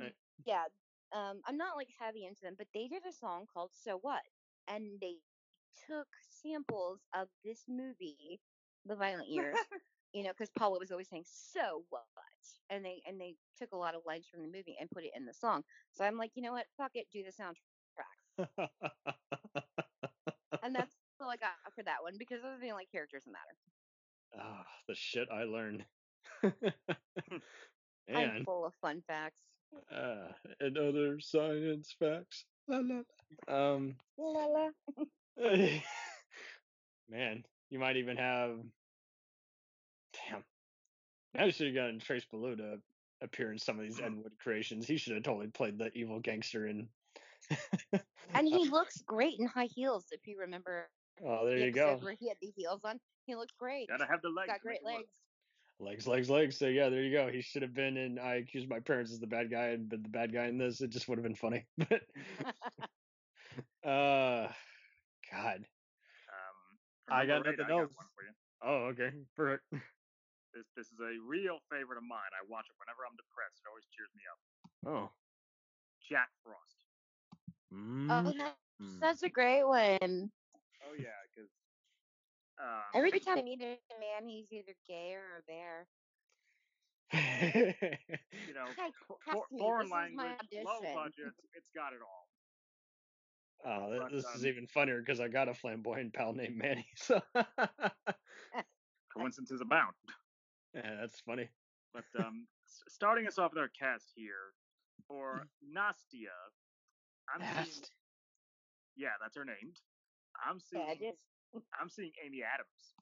[0.00, 0.14] Right.
[0.44, 0.64] Yeah.
[1.12, 4.22] Um, I'm not like heavy into them, but they did a song called "So What,"
[4.66, 5.16] and they
[5.86, 8.40] took samples of this movie,
[8.84, 9.58] The Violent Years.
[10.18, 12.02] You know, because Paula was always saying "So what,"
[12.70, 15.12] and they and they took a lot of lines from the movie and put it
[15.16, 15.62] in the song.
[15.92, 16.66] So I'm like, you know what?
[16.76, 18.68] Fuck it, do the soundtrack,
[20.64, 23.56] and that's all I got for that one because other than like characters that matter.
[24.44, 25.84] Ah, the shit I learned.
[28.14, 29.38] I'm full of fun facts.
[29.94, 32.44] uh, and other science facts.
[32.66, 33.02] La, la,
[33.48, 33.74] la.
[33.74, 34.70] Um, La la.
[37.08, 38.58] man, you might even have.
[41.34, 41.46] Damn.
[41.46, 42.78] I should have gotten Trace Beaulieu to
[43.20, 44.86] appear in some of these Ed Wood creations.
[44.86, 46.88] He should have totally played the evil gangster in.
[48.34, 50.06] And he looks great in high heels.
[50.10, 50.88] If you remember,
[51.24, 51.98] oh, there the you go.
[52.00, 53.88] where he had the heels on, he looked great.
[53.88, 54.48] Gotta have the legs.
[54.48, 55.08] Got great legs.
[55.80, 56.58] Legs, legs, legs.
[56.58, 57.28] So yeah, there you go.
[57.28, 58.18] He should have been in.
[58.18, 60.80] I accused my parents as the bad guy and been the bad guy in this.
[60.80, 61.66] It just would have been funny.
[61.78, 62.02] But
[63.88, 64.48] uh,
[65.30, 65.64] God.
[66.28, 67.88] Um, I got number eight, nothing I else.
[67.88, 68.32] Got one for you.
[68.60, 69.10] Oh, okay.
[69.36, 69.64] Perfect.
[70.58, 72.34] This this is a real favorite of mine.
[72.34, 73.62] I watch it whenever I'm depressed.
[73.62, 74.38] It always cheers me up.
[74.90, 75.12] Oh.
[76.10, 76.82] Jack Frost.
[78.10, 78.38] Oh, Mm.
[78.38, 78.56] that,
[79.00, 80.32] that's a great one.
[80.82, 81.50] Oh yeah, because
[82.58, 85.86] um, Every time I meet a man, he's either gay or a bear.
[87.12, 89.58] you know, Hey, fo- cast fo- me.
[89.60, 90.94] foreign This is my language, low audition.
[90.94, 92.28] budget, it's got it all.
[93.64, 96.88] oh, But, this is um, even funnier because I got a flamboyant pal named Manny.
[96.96, 97.20] So
[99.12, 99.94] Coincidences abound.
[100.74, 101.48] Yeah, that's funny.
[101.92, 102.46] But um,
[102.88, 104.52] starting us off with our cast here
[105.06, 106.34] for Nastia,
[107.34, 107.84] I'm seeing,
[108.96, 109.72] yeah, that's her name.
[110.46, 111.10] I'm seeing Yeah.
[111.80, 112.94] I'm seeing Amy Adams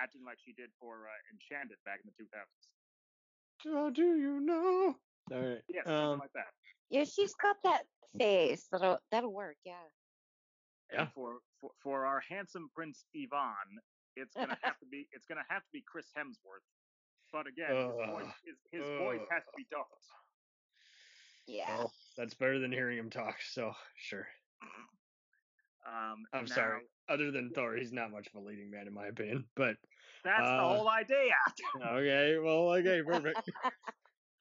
[0.00, 3.76] acting like she did for uh, Enchanted back in the 2000s.
[3.76, 4.94] Oh, do you know?
[5.32, 5.62] All right.
[5.68, 6.48] Yeah, something Um, like that.
[6.88, 7.82] Yeah, she's got that
[8.18, 8.66] face.
[8.72, 9.56] That'll that'll work.
[9.64, 9.74] Yeah.
[10.92, 11.02] Yeah.
[11.02, 13.78] And for, for for our handsome Prince Ivan,
[14.16, 16.64] it's gonna have to be it's gonna have to be Chris Hemsworth.
[17.32, 18.32] But again, his voice Ugh.
[18.44, 19.86] his, his voice has to be dubbed.
[21.46, 21.78] Yeah.
[21.78, 23.36] well, that's better than hearing him talk.
[23.52, 24.26] So sure.
[25.86, 26.80] Um, I'm now, sorry.
[27.08, 29.44] Other than Thor, he's not much of a leading man in my opinion.
[29.56, 29.76] But
[30.24, 31.34] That's Uh, the whole idea.
[31.84, 33.50] okay, well, okay, perfect.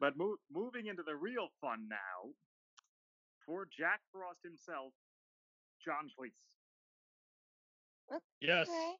[0.01, 2.31] But mo- moving into the real fun now,
[3.45, 4.93] for Jack Frost himself,
[5.83, 6.31] John Cleese.
[8.39, 8.93] yes, Okay.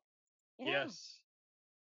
[0.60, 0.84] Yeah.
[0.84, 1.20] yes,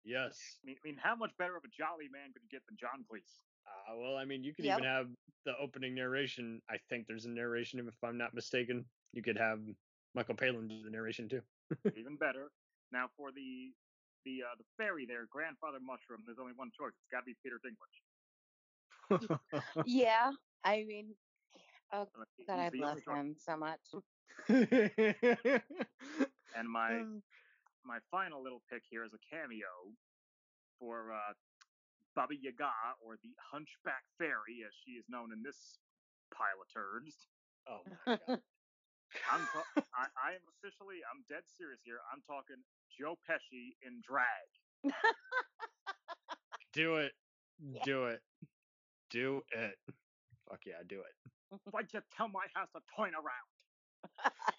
[0.04, 0.58] yes.
[0.62, 2.76] I mean, I mean, how much better of a jolly man could you get than
[2.76, 3.40] John Cleese?
[3.66, 4.78] Uh, well, I mean, you could Yep.
[4.78, 5.08] even have
[5.44, 6.62] the opening narration.
[6.68, 8.84] I think there's a narration, if I'm not mistaken.
[9.12, 9.60] You could have
[10.14, 11.42] Michael Palin do the narration too.
[11.96, 12.50] Even better.
[12.92, 13.72] Now for the
[14.24, 16.22] the uh, the fairy there, grandfather mushroom.
[16.26, 16.92] There's only one choice.
[16.98, 19.38] It's got to be Peter Dinklage.
[19.86, 20.32] Yeah.
[20.64, 21.16] I mean,
[21.92, 22.08] oh
[22.46, 23.80] God, I love him so much.
[26.56, 27.22] And my Mm.
[27.84, 29.92] My final little pick here is a cameo
[30.78, 31.32] for uh,
[32.16, 32.70] Baba Yaga,
[33.04, 35.78] or the Hunchback Fairy, as she is known in this
[36.32, 37.28] pile of turds.
[37.68, 38.40] oh my god.
[39.30, 41.98] I'm ta- I, I am officially, I'm dead serious here.
[42.12, 42.56] I'm talking
[42.98, 44.48] Joe Pesci in drag.
[46.72, 47.12] Do it.
[47.84, 48.20] Do it.
[49.10, 49.78] Do it.
[50.48, 51.60] Fuck yeah, do it.
[51.70, 53.48] Why'd you tell my house to turn around?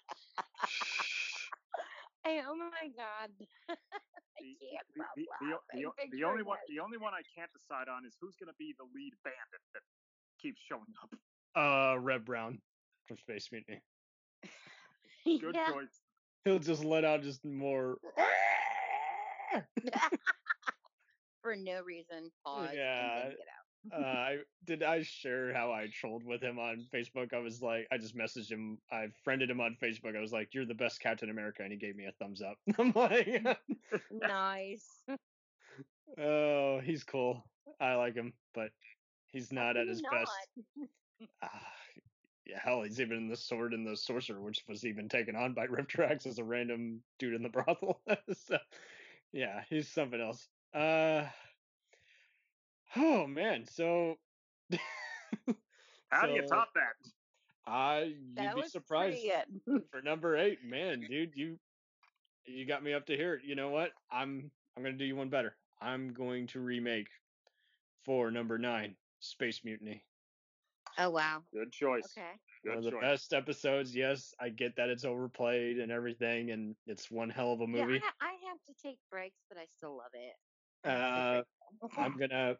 [2.26, 3.30] I, oh my God.
[3.68, 3.76] I
[4.38, 7.88] The, can't the, the, the, the, the only one the only one I can't decide
[7.88, 9.82] on is who's gonna be the lead bandit that
[10.38, 11.14] keeps showing up.
[11.54, 12.60] Uh, Reb Brown
[13.06, 13.82] from Space Mutiny.
[15.24, 15.72] Good Yeah.
[15.72, 16.02] choice.
[16.44, 17.98] He'll just let out just more.
[21.42, 22.32] For no reason.
[22.44, 22.74] Pause.
[22.74, 23.32] Yeah.
[23.90, 24.18] And then get out.
[24.18, 27.32] uh, I did I share how I trolled with him on Facebook.
[27.32, 28.78] I was like, I just messaged him.
[28.90, 30.16] I friended him on Facebook.
[30.16, 32.58] I was like, "You're the best Captain America," and he gave me a thumbs up.
[32.78, 33.44] I'm like,
[34.10, 35.04] nice.
[36.18, 37.44] "Oh, he's cool.
[37.80, 38.70] I like him, but
[39.26, 40.12] he's not at his not?
[40.12, 40.32] best."
[41.42, 41.72] Ah,
[42.44, 45.54] yeah, hell, he's even in the Sword and the Sorcerer, which was even taken on
[45.54, 48.02] by RiffTrax as a random dude in the brothel.
[48.34, 48.58] so,
[49.32, 50.46] yeah, he's something else.
[50.74, 51.24] Uh,
[52.94, 54.18] oh man, so.
[56.10, 56.94] How do you So, top that?
[57.66, 59.22] I you'd That be was surprised
[59.66, 59.82] good.
[59.90, 61.34] for number eight, man, dude.
[61.34, 61.58] You
[62.44, 63.40] you got me up to here.
[63.42, 63.92] You know what?
[64.10, 65.56] I'm I'm gonna do you one better.
[65.80, 67.08] I'm going to remake
[68.04, 70.04] for number nine, Space Mutiny.
[70.98, 71.42] Oh wow.
[71.52, 72.18] Good choice.
[72.18, 72.32] Okay.
[72.62, 73.00] One of the choice.
[73.00, 73.94] best episodes.
[73.94, 78.02] Yes, I get that it's overplayed and everything, and it's one hell of a movie.
[78.02, 80.34] Yeah, I, I have to take breaks, but I still love it.
[80.84, 81.42] I have to Uh.
[81.96, 82.56] I'm gonna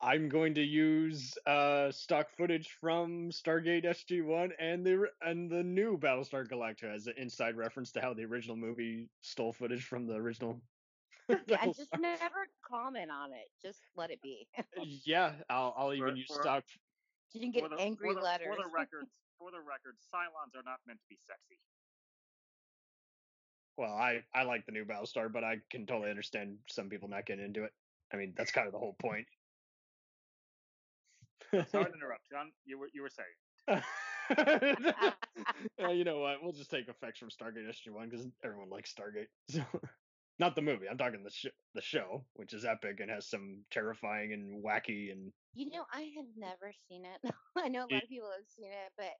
[0.00, 5.98] I'm going to use uh stock footage from Stargate SG-1 and the and the new
[5.98, 10.14] Battlestar Galactica as an inside reference to how the original movie stole footage from the
[10.14, 10.60] original.
[11.46, 13.48] yeah, and just never comment on it.
[13.60, 14.46] Just let it be.
[15.04, 16.64] yeah, I'll I'll even For- use for- stock.
[17.32, 18.46] you can get the, angry for the, letters.
[18.56, 21.58] For the records, for the records, Cylons are not meant to be sexy.
[23.76, 27.26] Well, I I like the new Battlestar, but I can totally understand some people not
[27.26, 27.72] getting into it.
[28.12, 29.26] I mean, that's kind of the whole point.
[31.52, 32.52] Sorry to interrupt, John.
[32.64, 33.82] You were you were saying.
[35.80, 36.42] Uh, you know what?
[36.42, 39.28] We'll just take effects from Stargate SG-1 because everyone likes Stargate.
[39.48, 39.64] So,
[40.38, 40.88] Not the movie.
[40.88, 45.10] I'm talking the sh- the show, which is epic and has some terrifying and wacky
[45.12, 47.20] and You know, I have never seen it.
[47.56, 49.12] I know a lot It- of people have seen it, but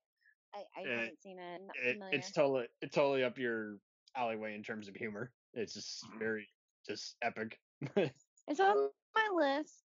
[0.55, 1.61] I, I Uh, haven't seen it.
[1.63, 2.15] Not it, familiar.
[2.19, 3.79] it's totally it's totally up your
[4.15, 5.33] alleyway in terms of humor.
[5.55, 6.19] It's just Mhm.
[6.19, 6.49] very
[6.87, 7.59] just epic.
[7.97, 8.09] uh,
[8.47, 9.85] It's on my list.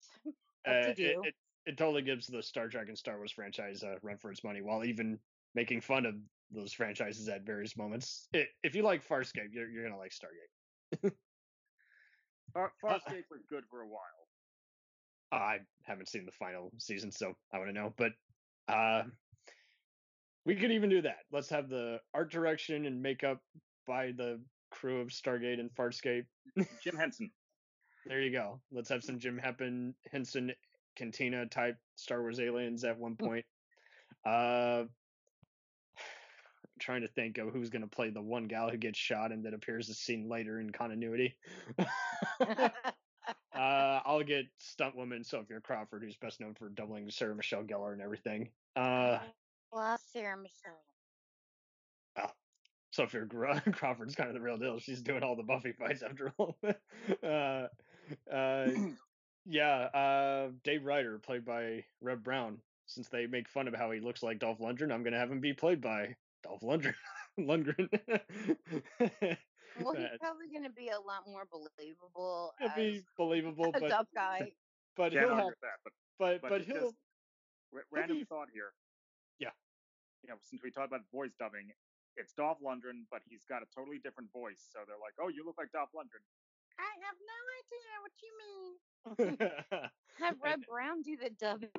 [0.67, 1.23] Up to it, do.
[1.67, 4.63] It totally gives the Star Trek and Star Wars franchise a run for its money,
[4.63, 5.19] while even
[5.55, 6.15] making fun of
[6.51, 8.29] those franchises at various moments.
[8.33, 11.13] It, if you like Farscape, you're you're gonna like Stargate.
[12.55, 14.01] Far, Farscape was good for a while.
[15.33, 17.95] I haven't seen the final season, so I want to know.
[17.97, 18.13] But
[18.69, 19.05] uh,
[20.45, 21.19] we could even do that.
[21.31, 23.41] Let's have the art direction and makeup
[23.87, 24.41] by the
[24.71, 26.25] crew of Stargate and Farscape.
[26.83, 27.31] Jim Henson.
[28.07, 28.59] There you go.
[28.73, 30.53] Let's have some Jim Heppen, Henson,
[31.01, 33.47] Cantina type Star Wars aliens at one point.
[34.25, 34.85] Uh,
[36.79, 39.47] trying to think of who's going to play the one gal who gets shot and
[39.47, 41.37] that appears as seen later in continuity.
[43.53, 47.93] Uh, I'll get stunt woman Sophia Crawford, who's best known for doubling Sarah Michelle Gellar
[47.93, 48.49] and everything.
[48.75, 49.19] Uh,
[49.73, 50.81] Love Sarah Michelle.
[52.91, 54.79] Sophia Gra- Crawford's kind of the real deal.
[54.79, 56.57] She's doing all the Buffy fights after all.
[57.23, 57.67] uh,
[58.33, 58.71] uh,
[59.47, 62.63] yeah, uh, Dave Ryder, played by Reb Brown.
[62.87, 65.41] Since they make fun of how he looks like Dolph Lundgren, I'm gonna have him
[65.41, 66.95] be played by Dolph Lundgren.
[67.39, 67.89] Lundgren.
[69.81, 73.89] Well, he's probably going to be a lot more believable He'll be believable, a but
[73.89, 74.53] tough guy.
[74.97, 76.97] but Can't he'll argue have, that, but but but but he'll just-
[77.73, 78.75] r- random be- thought here.
[79.39, 79.51] Yeah.
[80.23, 81.71] You know, since we talked about voice dubbing,
[82.17, 84.69] it's Dolph Lundgren, but he's got a totally different voice.
[84.69, 86.27] So they're like, "Oh, you look like Dolph Lundgren."
[86.81, 89.91] I have no idea what you mean.
[90.21, 91.71] Have Reb Brown do the dubbing.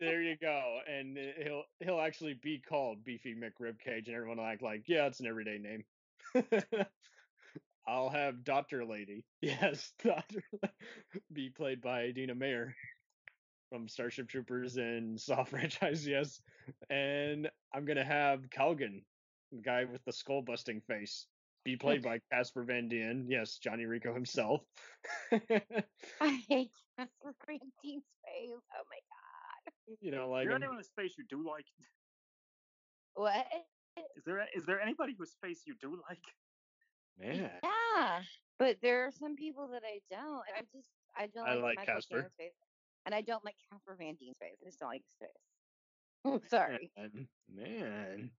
[0.00, 4.46] there you go, and uh, he'll he'll actually be called Beefy McRibcage, and everyone will
[4.46, 5.84] act like, yeah, it's an everyday name.
[7.86, 10.42] I'll have Doctor Lady, yes, Doctor,
[11.32, 12.74] be played by Dina Mayer
[13.70, 16.40] from Starship Troopers and Saw franchise, yes,
[16.90, 19.02] and I'm gonna have Kalgan,
[19.52, 21.26] the guy with the skull busting face,
[21.64, 24.60] be played by Casper Van Dien, yes, Johnny Rico himself.
[25.32, 28.50] I hate Casper Van Dien's face.
[28.50, 29.96] Oh my god.
[30.00, 31.66] you know, Is like there I'm- anyone whose face you do like?
[33.14, 33.46] What?
[34.16, 36.18] Is there is there anybody whose face you do like?
[37.18, 37.48] man.
[37.62, 38.20] Yeah,
[38.58, 40.42] but there are some people that I don't.
[40.56, 42.30] I just I don't I like, like Michael Casper.
[42.36, 42.52] Face,
[43.06, 44.56] and I don't like Casper Van Dien's face.
[44.60, 46.40] I just don't like his face.
[46.50, 46.90] Sorry.
[46.96, 48.30] Man, man.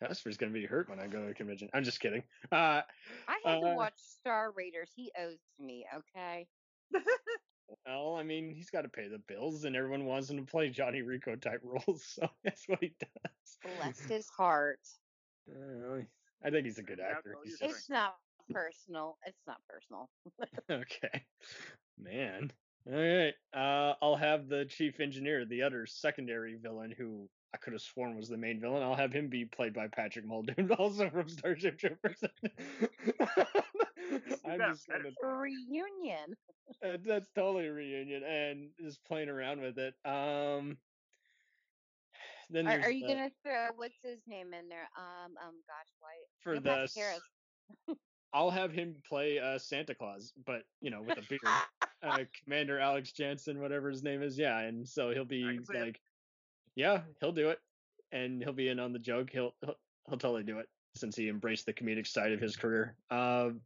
[0.00, 1.70] Casper's gonna be hurt when I go to a convention.
[1.72, 2.22] I'm just kidding.
[2.52, 2.82] Uh,
[3.28, 4.90] I had Uh, to watch Star Raiders.
[4.94, 5.86] He owes me.
[5.94, 6.48] Okay.
[7.86, 10.68] well, I mean, he's got to pay the bills, and everyone wants him to play
[10.70, 13.58] Johnny Rico type roles, so that's what he does.
[13.78, 14.80] Bless his heart.
[15.50, 16.02] Uh,
[16.44, 17.32] I think he's a good actor.
[17.34, 18.16] well, He's you're just It's not
[18.50, 19.18] personal.
[19.24, 20.10] It's not personal.
[20.70, 21.24] okay,
[21.98, 22.52] man.
[22.88, 27.72] All right, uh, I'll have the chief engineer, the other secondary villain, who I could
[27.72, 28.82] have sworn was the main villain.
[28.82, 32.22] I'll have him be played by Patrick Muldoon, also from Starship Troopers.
[34.44, 36.36] I'm just gonna A reunion.
[36.84, 39.94] Uh, that's totally a reunion and just playing around with it.
[40.04, 40.76] Um,
[42.50, 44.88] then Are, are you the- gonna throw what's his name in there?
[44.96, 46.10] Um, um, gosh, why?
[46.40, 47.98] for Neil the Patrick s- Harris.
[48.32, 51.40] I'll have him play uh, Santa Claus, but you know with a beard.
[52.02, 55.74] uh, Commander Alex Jansen, whatever his name is, yeah, and so he'll be can see
[55.78, 55.80] it.
[55.80, 56.00] like,
[56.76, 57.58] yeah, he'll do it,
[58.12, 59.30] and he'll be in on the joke.
[59.32, 59.74] He'll he'll,
[60.08, 62.96] he'll totally do it since he embraced the comedic side of his career.
[63.10, 63.62] Um,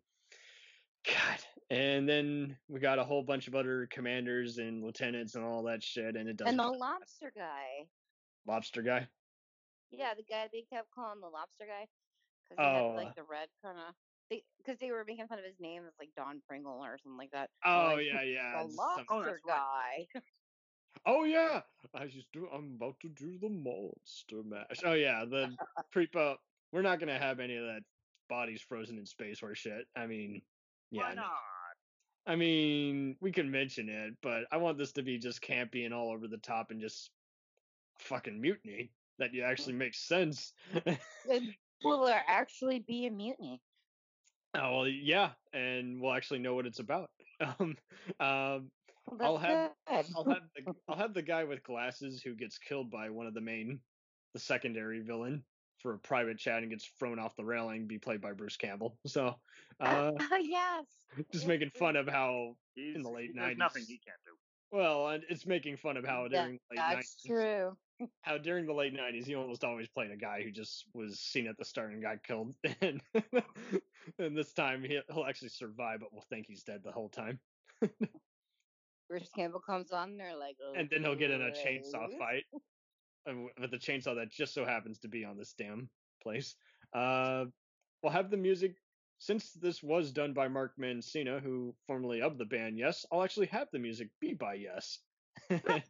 [1.07, 1.39] God,
[1.71, 5.83] and then we got a whole bunch of other commanders and lieutenants and all that
[5.83, 6.49] shit, and it doesn't.
[6.49, 7.87] and the lobster guy.
[8.47, 9.09] lobster guy.
[9.91, 11.87] Yeah, the guy they kept calling the lobster guy
[12.49, 12.91] because he Oh.
[12.91, 13.95] had like the red kind of.
[14.59, 17.33] Because they, were making fun of his name as like Don Pringle or something like
[17.33, 17.51] that.
[17.65, 18.63] Oh like, yeah, yeah.
[18.63, 20.07] the lobster Oh, guy.
[21.07, 21.63] Oh yeah,
[21.95, 22.49] I just do.
[22.53, 24.81] I'm about to do the monster mash.
[24.85, 25.57] Oh yeah, the
[25.93, 26.41] creep up.
[26.73, 27.83] We're not gonna have any of that
[28.29, 29.87] bodies frozen in space or shit.
[29.97, 30.43] I mean,
[30.91, 31.03] yeah.
[31.03, 31.31] Why not?
[32.27, 35.95] I mean, we can mention it, but I want this to be just campy and
[35.95, 37.11] all over the top and just
[37.99, 40.53] fucking mutiny that you actually makes sense.
[41.85, 43.61] Will there actually be a mutiny?
[44.55, 47.11] oh well, yeah, and we'll actually know what it's about.
[47.59, 47.75] Um,
[48.21, 48.71] um,
[49.11, 52.91] Well, I'll have- I'll have the I'll have the guy with glasses who gets killed
[52.91, 53.81] by one of the main,
[54.35, 55.45] the secondary villain
[55.79, 58.99] for a private chat and gets thrown off the railing be played by Bruce Campbell.
[59.07, 59.35] So,
[59.81, 60.85] uh, yes.
[61.33, 63.87] just making fun of how He's, the late there's nothing 90s.
[63.87, 64.33] he can't do.
[64.73, 67.77] Well, and it's making fun of how That- during the late That's 90s, true.
[68.23, 71.47] how during the late '90s he almost always played a guy who just was seen
[71.49, 73.03] at the start and got killed, and
[74.19, 77.41] and this time he, he'll actually survive, but we'll think he's dead the whole time,
[79.11, 82.45] Bruce Campbell comes on there like, and then he'll get in a chainsaw fight
[83.29, 85.91] uh, with the chainsaw that just so happens to be on this damn
[86.23, 86.55] place.
[86.95, 87.47] Uh,
[88.03, 88.77] we'll have the music.
[89.19, 93.49] Since this was done by Mark Mancina, who formerly of the band Yes, I'll actually
[93.49, 95.01] have the music be by Yes.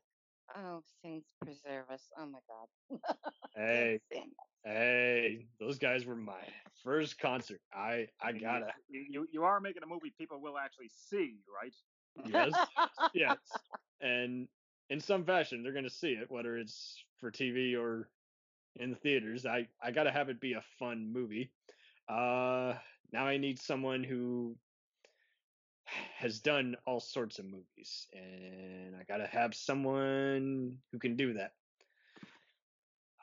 [0.57, 2.11] Oh, saints preserve us!
[2.19, 3.01] Oh my God.
[3.55, 4.01] hey,
[4.65, 6.43] Hey, those guys were my
[6.83, 7.61] first concert.
[7.73, 11.73] I I gotta You, you you are making a movie people will actually see, right?
[12.27, 12.53] Yes
[13.15, 13.37] yes,
[14.01, 14.49] and
[14.89, 18.09] in some fashion they're gonna see it, whether it's for TV or
[18.77, 19.47] in the theaters.
[19.47, 21.51] I I gotta have it be a fun movie.
[22.09, 22.75] Uh,
[23.13, 24.57] now I need someone who
[26.17, 31.53] has done all sorts of movies, and I gotta have someone who can do that.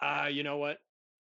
[0.02, 0.78] Ah, you know what?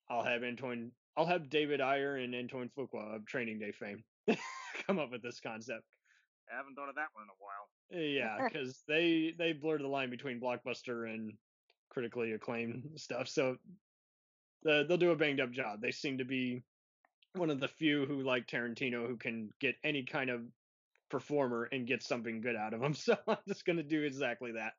[0.09, 0.91] I'll have Antoine.
[1.15, 4.03] I'll have David Ayer and Antoine Fuqua of Training Day fame
[4.86, 5.84] come up with this concept.
[6.51, 7.67] I haven't thought of that one in a while.
[7.89, 11.33] Yeah, because they they blurred the line between blockbuster and
[11.89, 13.27] critically acclaimed stuff.
[13.27, 13.57] So
[14.63, 15.81] the, they'll do a banged up job.
[15.81, 16.63] They seem to be
[17.33, 20.41] one of the few who like Tarantino who can get any kind of
[21.09, 22.93] performer and get something good out of them.
[22.97, 24.73] So I'm just gonna do exactly that.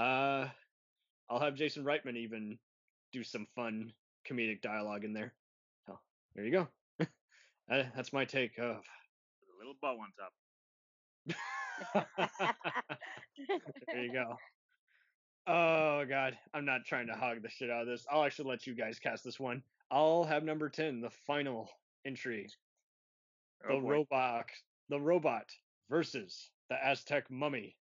[0.00, 0.48] Uh,
[1.28, 2.58] I'll have Jason Reitman even
[3.12, 3.92] do some fun
[4.28, 5.32] comedic dialogue in there.
[5.86, 5.98] So
[6.34, 6.68] there you go.
[7.70, 8.76] Uh, that's my take of.
[8.76, 10.34] A little bow on top.
[13.88, 14.36] there you go.
[15.46, 18.06] Oh god, I'm not trying to hog the shit out of this.
[18.10, 19.62] I'll actually let you guys cast this one.
[19.90, 21.68] I'll have number 10, the final
[22.06, 22.48] entry.
[23.68, 23.88] The Oh, boy.
[23.90, 24.46] robot,
[24.88, 25.44] the robot
[25.90, 27.76] versus the Aztec mummy.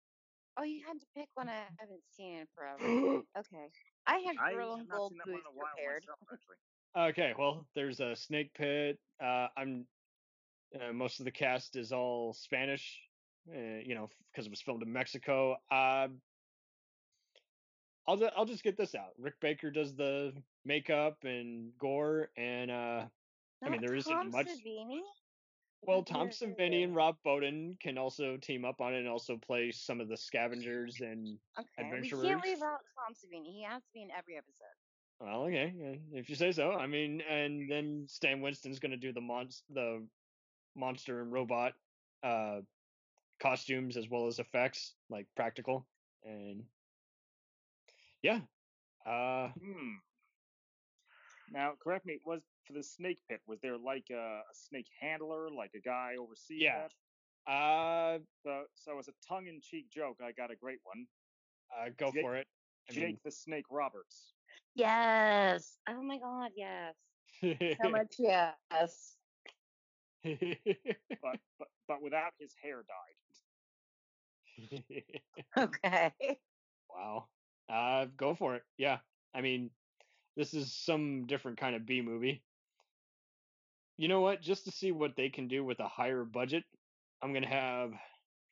[0.59, 3.23] oh, you had to pick one I haven't seen in forever.
[3.39, 3.67] Okay.
[4.07, 6.05] I had have and Gold seen that one boots in a while prepared.
[6.31, 7.11] myself.
[7.11, 8.99] Okay, well, there's a snake pit.
[9.23, 9.87] Uh, I'm
[10.75, 12.99] uh, most of the cast is all Spanish,
[13.55, 15.57] uh, you know, because it was filmed in Mexico.
[15.71, 16.09] Uh,
[18.07, 19.11] I'll I'll just get this out.
[19.19, 20.33] Rick Baker does the
[20.65, 23.05] makeup and gore, and uh,
[23.65, 25.01] I mean, there isn't much- Savini?
[25.83, 26.29] well, Tom.
[26.31, 30.09] Savini and Rob Bottin can also team up on it and also play some of
[30.09, 31.69] the scavengers and Okay.
[31.79, 32.23] We adventurers.
[32.23, 33.53] can't leave out Tom Savini.
[33.53, 34.75] He has to be in every episode.
[35.21, 36.73] Well, okay, if you say so.
[36.73, 40.03] I mean, and then Stan Winston's going to do the monst the
[40.77, 41.73] monster and robot
[42.23, 42.61] uh
[43.41, 45.89] costumes as well as effects, like practical
[46.23, 46.69] and
[48.23, 48.43] yeah.
[49.05, 49.97] Uh Hmm.
[51.51, 52.21] Now, correct me.
[52.25, 53.43] Was for the snake pit?
[53.47, 56.89] Was there like a, a snake handler, like a guy overseeing Yeah.
[57.47, 57.53] that?
[57.53, 61.07] uh, So, so as a tongue-in-cheek joke, I got a great one.
[61.77, 62.49] uh go Jake- for it.
[62.89, 64.35] I Jake the Snake Roberts.
[64.75, 65.79] Yes.
[65.89, 66.53] Oh my God.
[66.57, 66.95] Yes.
[67.43, 69.19] mean, So much yes.
[71.23, 73.17] but but but without his hair dyed.
[75.59, 76.13] Okay.
[76.89, 77.27] wow.
[77.69, 78.63] Uh go for it.
[78.79, 78.99] Yeah.
[79.35, 79.71] I mean,
[80.37, 82.43] this is some different kind of B movie.
[83.97, 84.41] You know what?
[84.41, 86.65] Just to see what they can do with a higher budget,
[87.23, 87.93] I'm gonna have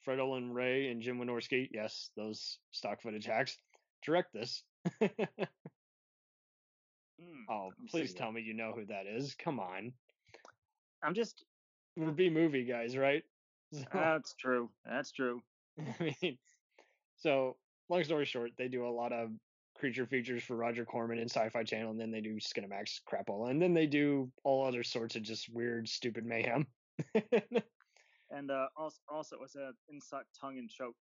[0.04, 3.59] Fred Olen Ray and Jim Wynorski, yes, those stock footage hacks,
[4.04, 4.62] direct this.
[7.20, 9.34] Hmm, oh, please tell me you know who that is.
[9.34, 9.92] Come on.
[11.02, 11.44] I'm just.
[11.96, 13.24] We're B movie guys, right?
[13.72, 14.70] So- That's true.
[14.86, 15.42] That's true.
[16.01, 16.39] I mean,
[17.16, 17.59] so
[17.89, 19.31] long story short, they do a lot of
[19.76, 23.62] creature features for Roger Corman and Sci-Fi Channel, and then they do Skinamax crapola, and
[23.62, 26.66] then they do all other sorts of just weird, stupid mayhem.
[28.31, 30.97] And uh, also, also as a inside tongue and choke,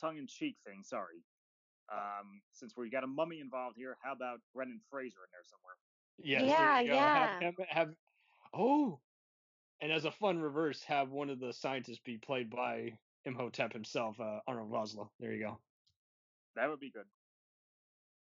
[0.00, 0.82] tongue-in-cheek thing.
[0.82, 1.24] Sorry.
[1.92, 5.76] Um, since we got a mummy involved here, how about Brendan Fraser in there somewhere?
[6.18, 6.96] yes, there Yeah, you go.
[6.96, 7.64] Have, yeah.
[7.68, 7.94] have
[8.52, 9.00] oh,
[9.80, 14.20] and as a fun reverse, have one of the scientists be played by Imhotep himself,
[14.20, 15.08] uh, Arnold Vosloo.
[15.18, 15.58] There you go.
[16.56, 17.06] That would be good.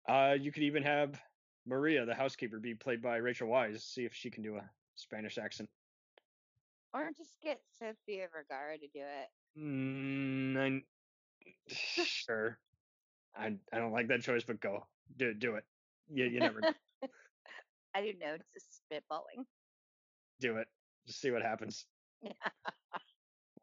[0.08, 1.20] Uh, you could even have
[1.66, 3.82] Maria, the housekeeper, be played by Rachel Weisz.
[3.82, 5.68] See if she can do a Spanish accent.
[6.92, 9.28] Or just get Sofia Vergara to do it.
[9.58, 10.82] Mm, I,
[11.68, 12.58] sure.
[13.36, 14.86] I I don't like that choice, but go
[15.16, 15.64] do do it.
[16.12, 16.60] You you never.
[17.94, 18.34] I don't know.
[18.34, 19.44] It's just spitballing.
[20.40, 20.66] do it.
[21.06, 21.86] Just see what happens.
[22.22, 22.32] Yeah.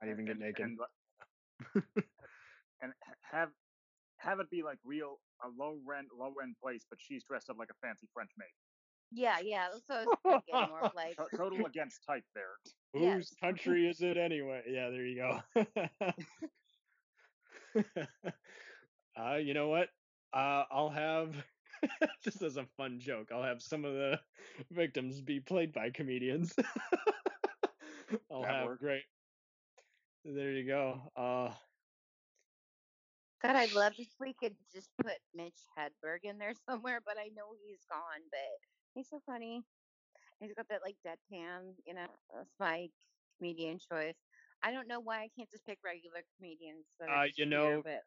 [0.01, 0.65] Might even get naked.
[0.65, 0.86] And, li-
[2.82, 3.51] and have
[4.18, 7.58] have it be like real a low rent low end place, but she's dressed up
[7.58, 8.47] like a fancy French maid.
[9.12, 9.70] Yeah, yeah.
[9.72, 10.70] That's what I was thinking.
[10.70, 12.58] More like, To- total against type there.
[12.93, 13.34] Whose yes.
[13.39, 14.64] country is it anyway?
[14.68, 15.41] Yeah, there you go.
[19.18, 19.89] uh, you know what?
[20.34, 21.45] Uh, I'll have
[22.22, 23.32] just as a fun joke.
[23.32, 24.20] I'll have some of the
[24.72, 26.55] victims be played by comedians.
[28.32, 28.82] I'll That have works.
[28.82, 29.03] great.
[30.28, 30.99] There you go.
[31.15, 31.53] Uh,
[33.41, 37.30] God, I'd love if we could just put Mitch Hedberg in there somewhere, but I
[37.36, 38.21] know he's gone.
[38.30, 38.39] But
[38.93, 39.63] he's so funny.
[40.41, 42.07] He's got that like deadpan, you know.
[42.36, 42.89] That's my
[43.38, 44.17] comedian choice.
[44.63, 46.86] I don't know why I can't just pick regular comedians.
[47.01, 48.01] Uh, you here, know, but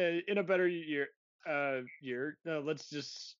[0.00, 1.08] uh, in a better year,
[1.46, 2.38] uh, year.
[2.48, 3.36] Uh, let's just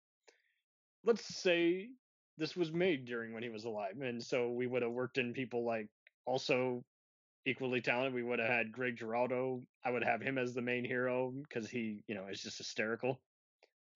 [1.05, 1.89] let's say
[2.37, 5.33] this was made during when he was alive, and so we would have worked in
[5.33, 5.89] people like
[6.27, 6.85] also
[7.49, 8.15] equally talented.
[8.15, 9.63] We would have had Greg Giraldo.
[9.85, 13.21] I would have him as the main hero because he, you know, is just hysterical.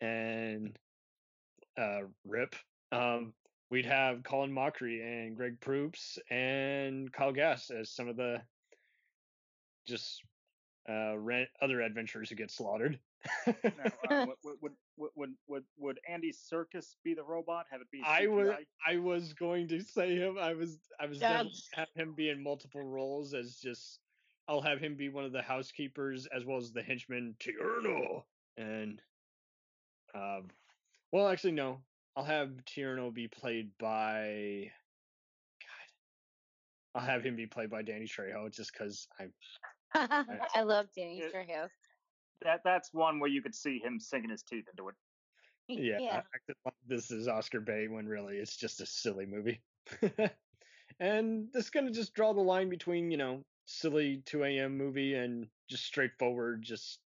[0.01, 0.77] And
[1.79, 2.57] uh, Rip.
[2.91, 3.35] Um,
[3.71, 8.43] we'd have Colin Mochrie and Greg Proops and Kyle Gass as some of the
[9.87, 10.23] just
[10.89, 11.15] uh,
[11.61, 12.99] other adventurers who get slaughtered.
[13.47, 14.27] Now, uh,
[14.97, 17.67] would, would, would, would Andy Serkis be the robot?
[17.71, 18.55] Have it be I was
[18.87, 20.39] I was going to say him.
[20.39, 21.39] I was I was Yeah.
[21.39, 24.01] gonna have him be in multiple roles as just
[24.49, 28.25] I'll have him be one of the housekeepers as well as the henchman Tierno
[28.57, 29.03] and
[30.15, 30.49] um
[31.11, 31.85] well actually no
[32.17, 34.73] I'll have Tierno be played by
[35.61, 35.89] God
[36.95, 39.33] I'll have him be played by Danny Trejo just because I'm
[39.95, 41.71] I love Danny It- Trejo.
[42.45, 44.95] That, that's one where you could see him sinking his teeth into it.
[45.69, 46.23] yeah, yeah.
[46.35, 49.61] acted like this is Oscar Bay when really it's just a silly movie.
[51.01, 54.77] and this is gonna just draw the line between, you know, silly 2 a.m.
[54.77, 56.99] movie and just straightforward, just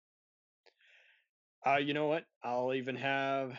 [1.67, 2.25] uh you know what?
[2.43, 3.59] I'll even have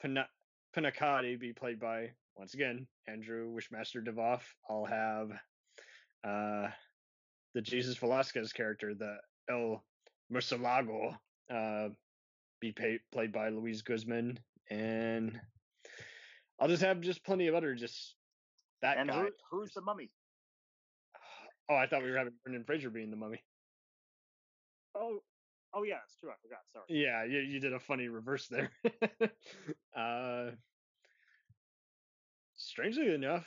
[0.00, 0.28] Pana-
[0.76, 4.42] Panacati be played by once again Andrew Wishmaster Divoff.
[4.68, 5.30] I'll have
[6.24, 6.68] uh
[7.54, 9.16] the Jesus Velasquez character, the
[9.50, 9.82] El
[10.32, 11.16] Murcielago,
[11.52, 11.88] uh,
[12.60, 14.38] be pay- played by Luis Guzman,
[14.70, 15.38] and
[16.58, 18.14] I'll just have just plenty of other just
[18.82, 19.22] that and guy.
[19.22, 20.10] who, who's the mummy?
[21.70, 23.40] Oh, I thought we were having Brendan Fraser being the mummy.
[24.96, 25.20] Oh,
[25.72, 26.28] oh yeah, it's true.
[26.28, 26.58] I forgot.
[26.72, 26.84] Sorry.
[26.88, 28.70] Yeah, you, you did a funny reverse there.
[29.96, 30.50] uh,
[32.56, 33.46] strangely enough,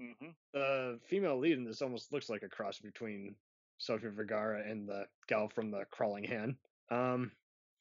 [0.00, 3.36] hmm the female lead in this almost looks like a cross between
[3.78, 6.58] Sofia Vergara and the gal from the Crawling Hand.
[6.90, 7.36] Um,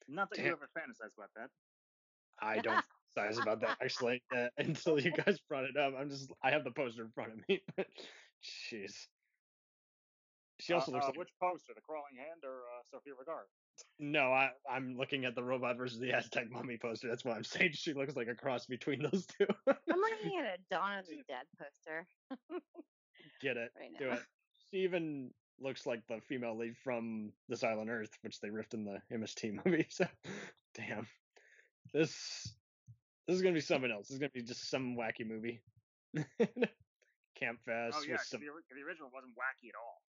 [0.07, 0.45] Not that Damn.
[0.45, 1.49] you ever fantasize about that.
[2.39, 5.93] I don't fantasize about that actually uh, until you guys brought it up.
[5.95, 7.63] I'm just I have the poster in front of me.
[8.43, 9.07] Jeez.
[10.59, 13.47] She also Uh, looks uh, like which poster, the crawling hand or uh, Sofia Vergara?
[13.99, 14.31] No.
[14.31, 17.07] I I'm looking at the robot versus the Aztec mummy poster.
[17.07, 19.47] That's why I'm saying she looks like a cross between those two.
[19.67, 22.07] I'm looking at a Dawn of the Dead poster
[23.41, 23.71] Get it?
[23.79, 24.21] right Do it.
[24.71, 28.85] She even looks like the female lead from This Island Earth, which they riffed in
[28.85, 29.87] the MST movie.
[29.89, 30.05] So,
[30.75, 31.07] damn,
[31.93, 32.53] this
[33.27, 34.07] this is gonna be something else.
[34.07, 35.61] This is gonna be just some wacky movie.
[37.35, 38.41] Camp oh, Fest Oh yeah, with 'cause some.
[38.41, 40.01] the, the original wasn't wacky at all.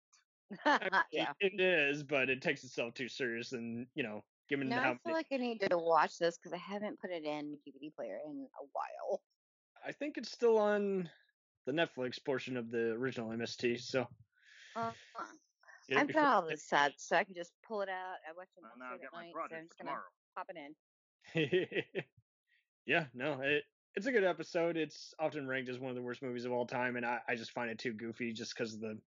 [0.65, 1.33] I mean, yeah.
[1.41, 4.93] it is, but it takes itself too serious, and you know, given Now how I
[4.93, 7.95] feel many- like I need to watch this because I haven't put it in DVD
[7.95, 9.23] player in a while.
[9.87, 11.09] I think it's still on
[11.67, 13.81] the Netflix portion of the original MST.
[13.81, 14.07] So
[14.77, 14.93] Uh,
[15.89, 18.17] get I've before got all it- the sets, so I can just pull it out.
[18.29, 19.79] I watch them Well, all now I've straight got at my night, so I'm just
[19.79, 20.01] for gonna
[20.37, 20.57] pop it
[21.95, 22.05] in.
[22.87, 23.65] yeah, no, it
[23.97, 24.77] it's a good episode.
[24.77, 27.35] It's often ranked as one of the worst movies of all time, and I, I
[27.35, 28.99] just find it too goofy just because of the.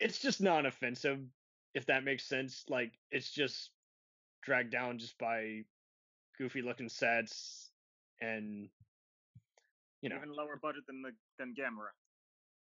[0.00, 1.20] It's just non offensive,
[1.74, 2.64] if that makes sense.
[2.68, 3.70] Like it's just
[4.42, 5.64] dragged down just by
[6.38, 7.70] goofy looking sets
[8.20, 8.68] and
[10.02, 11.92] you know Even lower budget than the than Gamera.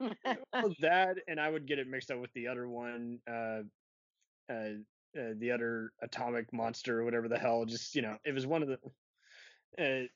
[0.53, 3.63] well, that and I would get it mixed up with the other one, uh,
[4.51, 4.75] uh,
[5.19, 7.65] uh, the other atomic monster or whatever the hell.
[7.65, 8.79] Just you know, it was one of the.
[9.77, 10.07] Uh,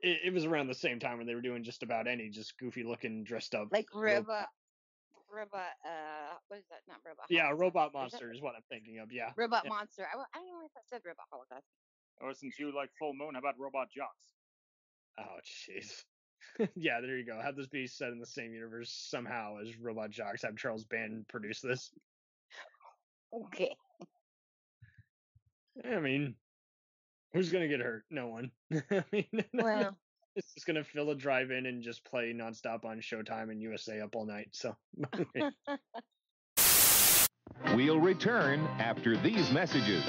[0.00, 2.56] it, it was around the same time when they were doing just about any just
[2.58, 3.68] goofy looking dressed up.
[3.72, 4.24] like ro-
[5.30, 5.72] robot, robot.
[5.84, 6.80] Uh, what is that?
[6.88, 7.26] Not robot.
[7.30, 7.60] Yeah, Holocaust.
[7.60, 9.12] robot Is monster is what I'm thinking of.
[9.12, 9.32] Yeah.
[9.36, 9.70] Robot Yeah.
[9.70, 10.06] monster.
[10.12, 11.66] I, I don't know if I said robot holocaust.
[12.20, 14.34] Or since you like Full Moon, how about Robot Jox?
[15.18, 16.04] Oh jeez.
[16.74, 17.40] yeah, there you go.
[17.40, 20.42] Have this be set in the same universe somehow as Robot Jox.
[20.42, 21.90] Have Charles Band produce this.
[23.30, 23.76] Okay.
[25.84, 26.34] I mean,
[27.34, 28.04] who's gonna get hurt?
[28.10, 28.50] No one.
[28.90, 29.98] I mean, Well,
[30.38, 34.14] it's just gonna fill a drive-in and just play nonstop on Showtime and USA up
[34.14, 34.48] all night.
[34.52, 34.74] So,
[37.74, 40.04] We'll return after these messages.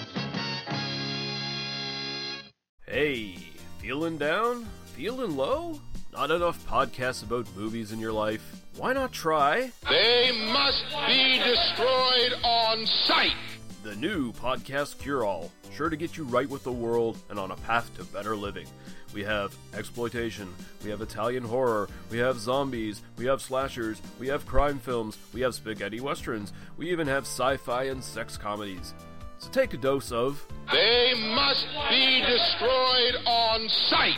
[2.85, 3.37] Hey,
[3.79, 4.67] feeling down?
[4.93, 5.79] Feeling low?
[6.13, 8.41] Not enough podcasts about movies in your life?
[8.77, 13.35] Why not try They must be destroyed on sight.
[13.83, 15.51] The new Podcast Cure All?
[15.73, 18.67] Sure to get you right with the world and on a path to better living.
[19.13, 20.53] We have exploitation,
[20.83, 25.41] we have Italian horror, we have zombies, we have slashers, we have crime films, we
[25.41, 28.93] have spaghetti westerns, we even have sci fi and sex comedies.
[29.39, 34.17] So take a dose of They must be destroyed on sight.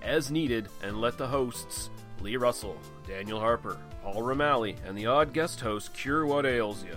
[0.00, 1.90] as needed and let the hosts,
[2.20, 2.76] Lee Russell,
[3.06, 6.96] Daniel Harper, Paul Romali, and the odd guest host cure what ails you.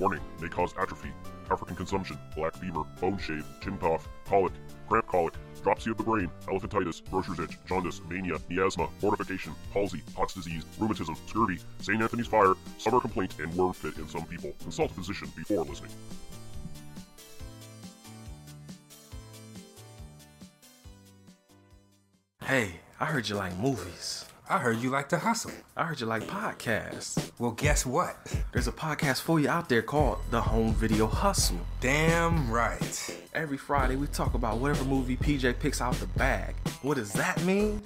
[0.00, 1.12] Warning may cause atrophy,
[1.50, 4.54] African consumption, black fever, bone shave, chin cough, colic,
[4.88, 10.32] cramp colic, dropsy of the brain, elephantitis, grocer's itch, jaundice, mania, miasma, mortification, palsy, Pott's
[10.32, 12.00] disease, rheumatism, scurvy, St.
[12.00, 14.54] Anthony's fire, summer complaint, and worm fit in some people.
[14.62, 15.90] Consult a physician before listening.
[22.42, 24.24] Hey, I heard you like movies.
[24.50, 25.52] I heard you like to hustle.
[25.76, 27.30] I heard you like podcasts.
[27.38, 28.16] Well, guess what?
[28.52, 31.60] There's a podcast for you out there called The Home Video Hustle.
[31.80, 33.16] Damn right.
[33.32, 36.56] Every Friday, we talk about whatever movie PJ picks out the bag.
[36.82, 37.80] What does that mean?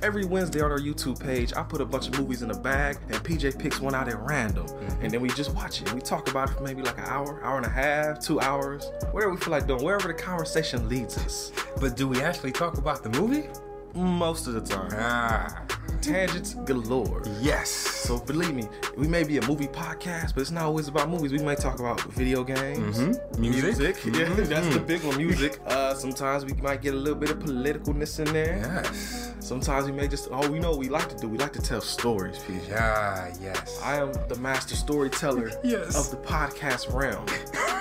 [0.00, 2.98] Every Wednesday on our YouTube page, I put a bunch of movies in a bag,
[3.08, 4.68] and PJ picks one out at random.
[5.00, 5.92] And then we just watch it.
[5.92, 8.92] We talk about it for maybe like an hour, hour and a half, two hours,
[9.10, 11.50] whatever we feel like doing, wherever the conversation leads us.
[11.80, 13.48] But do we actually talk about the movie?
[13.94, 14.90] Most of the time.
[14.94, 15.62] Ah,
[16.00, 17.22] Tangents galore.
[17.40, 17.68] yes.
[17.70, 21.32] So believe me, we may be a movie podcast, but it's not always about movies.
[21.32, 23.38] We might talk about video games, Mhm.
[23.38, 23.96] Music.
[24.04, 24.86] Yeah, that's the Mhm.
[24.86, 25.16] big one.
[25.16, 25.58] Music.
[25.66, 28.58] Uh, sometimes we might get a little bit of politicalness in there.
[28.62, 29.32] Yes.
[29.40, 31.28] Sometimes we may just oh, we know what we like to do.
[31.28, 32.72] We like to tell stories, PJ.
[32.78, 33.80] Ah, yes.
[33.82, 35.96] I am the master storyteller Yes.
[35.96, 37.26] of the podcast realm.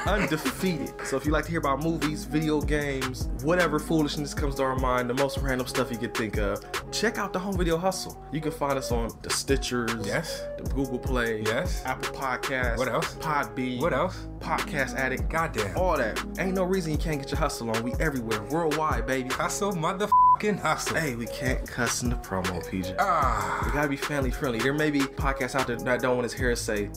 [0.06, 0.94] Undefeated.
[1.06, 4.76] So if you like to hear about movies, video games, whatever foolishness comes to our
[4.78, 8.22] mind, the most random stuff you could think of, check out the Home Video Hustle.
[8.32, 10.44] You can find us on the Stitchers, Yes.
[10.58, 11.82] the Google Play, Yes.
[11.86, 13.16] Apple Podcasts, What else?
[13.16, 14.28] Podbean, What else?
[14.40, 15.76] Podcast Addict, Goddamn.
[15.78, 16.24] all that.
[16.40, 17.84] Ain't no reason you can't get your hustle on.
[17.84, 19.30] We everywhere, worldwide, baby.
[19.30, 20.96] Hustle, motherfucking hustle.
[20.96, 22.96] Hey, we can't cuss in the promo, PJ.
[23.00, 24.60] Ah, We gotta be family friendly.
[24.60, 26.90] There may be podcasts out there that don't want his hair say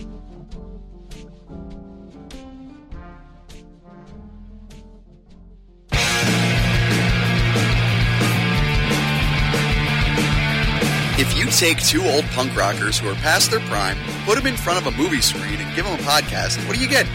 [11.18, 14.56] If you take two old punk rockers who are past their prime, put them in
[14.56, 17.06] front of a movie screen, and give them a podcast, what do you get?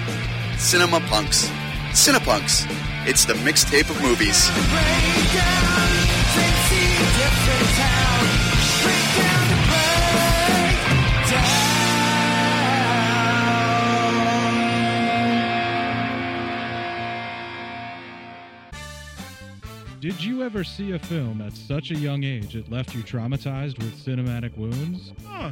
[0.57, 1.47] Cinema Punks.
[1.91, 2.65] Cinepunks.
[3.07, 4.49] It's the mixtape of movies.
[19.99, 23.79] Did you ever see a film at such a young age it left you traumatized
[23.79, 25.11] with cinematic wounds?
[25.27, 25.51] Ah,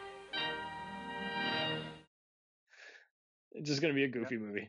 [3.61, 4.65] It's just gonna be a goofy movie.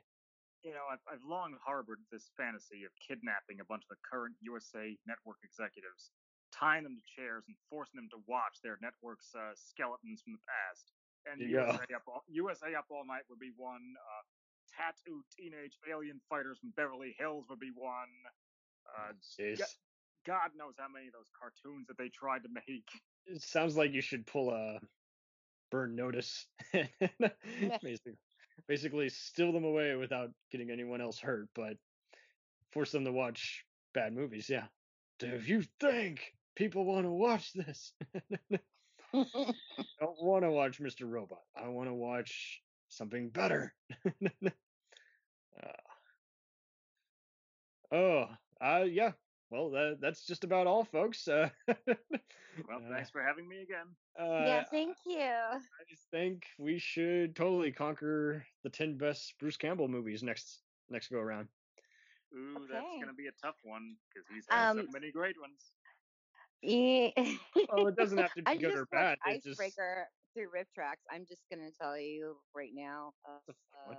[0.61, 4.37] You know, I've, I've long harbored this fantasy of kidnapping a bunch of the current
[4.45, 6.13] USA Network executives,
[6.53, 10.45] tying them to chairs, and forcing them to watch their network's uh, skeletons from the
[10.45, 10.93] past.
[11.25, 11.73] And There you go.
[11.73, 13.97] USA up, all, USA up all night would be one.
[13.97, 14.23] Uh,
[14.77, 18.13] tattooed teenage alien fighters from Beverly Hills would be one.
[18.93, 19.57] Uh, Jeez.
[19.57, 19.73] Go-
[20.29, 22.93] God knows how many of those cartoons that they tried to make.
[23.25, 24.85] It sounds like you should pull a
[25.73, 26.45] burn notice.
[27.83, 28.21] basically,
[28.69, 31.77] basically steal them away without getting anyone else hurt, but
[32.73, 34.49] force them to watch bad movies.
[34.49, 34.67] Yeah.
[35.19, 37.93] Do you think people want to watch this?
[38.15, 38.21] I
[40.01, 41.09] don't want to watch Mr.
[41.09, 41.43] Robot.
[41.57, 43.75] I want to watch something better.
[47.93, 48.27] Uh, oh,
[48.61, 49.13] uh, yeah.
[49.53, 51.29] Well, that, that's just about all, folks.
[51.29, 51.51] Uh,
[52.69, 53.97] Well, thanks for having me again.
[54.19, 55.21] uh, yeah, thank you.
[55.21, 61.09] I just think we should totally conquer the ten best Bruce Campbell movies next next
[61.09, 61.49] go around.
[62.35, 65.73] Ooh, that's gonna be a tough one because he's had so Um, many great ones.
[66.63, 67.11] Yeah.
[67.73, 69.19] Well, it doesn't have to I be good or bad.
[69.27, 70.97] It's just Icebreaker through RiffTrax.
[71.11, 73.15] I'm just gonna tell you right now.
[73.29, 73.53] Uh,
[73.91, 73.95] I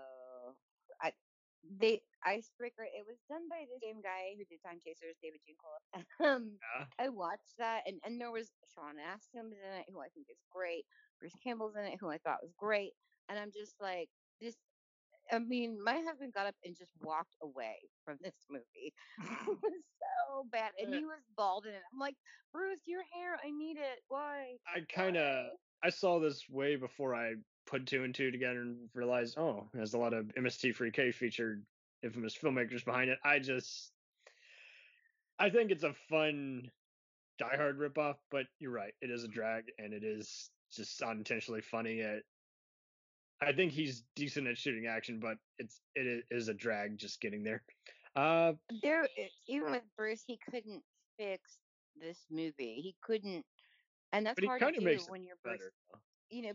[1.70, 2.84] they Icebreaker.
[2.84, 5.80] It was done by the same guy who did Time Chasers, David Giancola.
[6.24, 6.86] Um, Yeah.
[7.00, 10.44] I watched that, and and there was Sean Astin's in it, who I think is
[10.52, 10.86] great.
[11.20, 12.94] Bruce Campbell's in it, who I thought was great.
[13.30, 14.10] And I'm just like
[14.40, 14.56] this.
[15.32, 18.94] I mean, my husband got up and just walked away from this movie.
[19.20, 21.82] it was so bad, and he was bald in it.
[21.94, 22.16] I'm like,
[22.52, 24.00] Bruce, your hair, I need it.
[24.08, 24.58] Why?
[24.68, 25.48] I kind of
[25.84, 27.34] I saw this way before I
[27.66, 31.64] put two and two together and realized, oh, there's a lot of MST3K featured
[32.04, 33.20] infamous filmmakers behind it.
[33.24, 33.92] I just
[35.40, 36.70] I think it's a fun
[37.40, 41.62] Die Hard ripoff, but you're right, it is a drag and it is just unintentionally
[41.62, 42.02] funny.
[42.02, 42.24] At
[43.42, 47.44] I think he's decent at shooting action, but it's it is a drag just getting
[47.44, 47.64] there.
[48.16, 49.08] Uh, There,
[49.48, 50.84] even with Bruce, he couldn't
[51.18, 51.58] fix
[52.00, 52.80] this movie.
[52.82, 53.46] He couldn't,
[54.12, 55.58] and that's hard to do when you're Bruce.
[55.58, 55.74] better.
[56.30, 56.54] You know,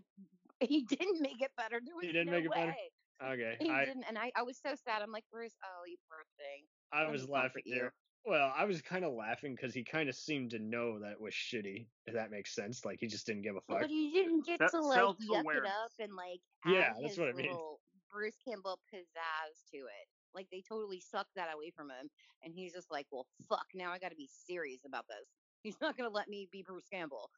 [0.69, 1.81] he didn't make it better.
[1.85, 2.73] There was He didn't no make it better?
[2.73, 2.91] way.
[3.23, 5.03] Okay, He I didn't, and I, I was so sad.
[5.03, 6.67] I'm like, Bruce, oh, you poor thing.
[6.93, 7.75] I Let was laughing you.
[7.75, 7.95] there.
[8.25, 11.21] Well, I was kind of laughing because he kind of seemed to know that it
[11.21, 11.89] was shitty.
[12.07, 13.81] If that makes sense, like he just didn't give a fuck.
[13.81, 17.17] But he didn't get That to like yuck it up and like Yeah, add that's
[17.17, 17.47] his what I mean.
[17.47, 17.81] little
[18.11, 20.09] Bruce Campbell pizzazz to it.
[20.35, 22.11] Like they totally sucked that away from him,
[22.43, 23.67] and he's just like, "Well, fuck!
[23.75, 25.35] Now I got to be serious about this.
[25.63, 27.31] He's not gonna let me be Bruce Campbell."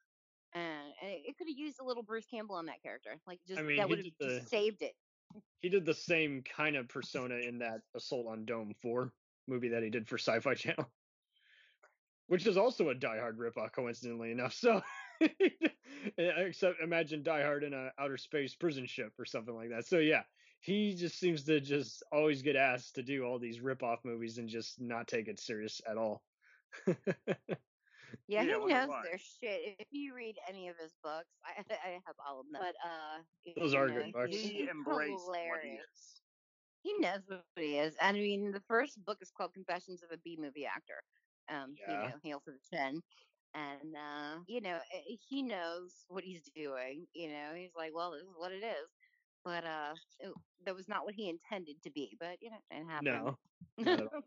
[0.54, 0.64] And,
[1.02, 3.20] and it, could have used a little Bruce Campbell on that character.
[3.26, 4.94] Like just mean, that would have the- saved it.
[5.60, 9.12] He did the same kind of persona in that Assault on Dome 4
[9.46, 10.90] movie that he did for Sci-Fi Channel,
[12.26, 14.54] which is also a Die Hard ripoff, coincidentally enough.
[14.54, 14.80] So,
[15.20, 15.28] eh,
[16.16, 19.86] except imagine Die Hard in an outer space prison ship or something like that.
[19.86, 20.22] So yeah,
[20.60, 24.48] he just seems to just always get asked to do all these rip-off movies and
[24.48, 26.22] just not take it serious at all.
[28.28, 29.02] Yeah, Yeah, he knows why.
[29.02, 29.76] their shit.
[29.78, 32.60] If you read any of his books, I, I have all of them.
[32.60, 33.22] But uh,
[33.56, 34.30] Those are know, good books.
[34.30, 35.86] he's He embraced what he hilarious.
[35.92, 36.22] is.
[36.82, 37.96] He knows what he is.
[38.00, 41.02] I mean, the first book is called Confessions of a B movie actor.
[41.48, 42.08] Um, you Yeah.
[42.08, 43.02] know, hail to the chin.
[43.54, 47.06] And uh, you know, eh, he knows what he's doing.
[47.14, 48.88] You know, he's like, well, this is what it is.
[49.44, 50.32] But uh, it,
[50.64, 52.16] that was not what he intended to be.
[52.18, 53.30] But you know, it happened.
[53.30, 53.38] No,
[53.78, 54.22] not at all.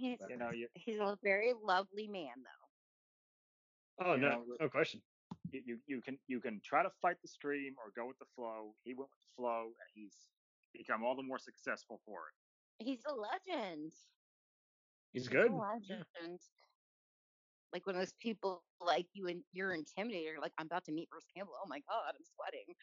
[0.00, 2.68] He's You know, you he's a very lovely man, though.
[3.98, 5.02] Oh You no, know, no question.
[5.50, 8.26] you, you you can you can try to fight the stream or go with the
[8.34, 8.76] flow.
[8.82, 10.28] He went with the flow, and he's
[10.72, 12.34] become all the more successful for it.
[12.78, 13.92] He's a legend.
[15.12, 15.52] He's He's good.
[15.52, 16.40] a legend.
[17.72, 20.24] Like when those people like you and you're intimidated.
[20.24, 21.54] You're like, I'm about to meet Bruce Campbell.
[21.62, 22.74] Oh my god, I'm sweating.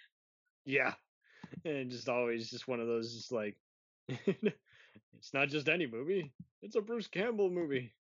[0.65, 0.95] Yeah,
[1.65, 3.57] and just always just one of those, just like
[5.17, 6.31] it's not just any movie;
[6.61, 7.91] it's a Bruce Campbell movie.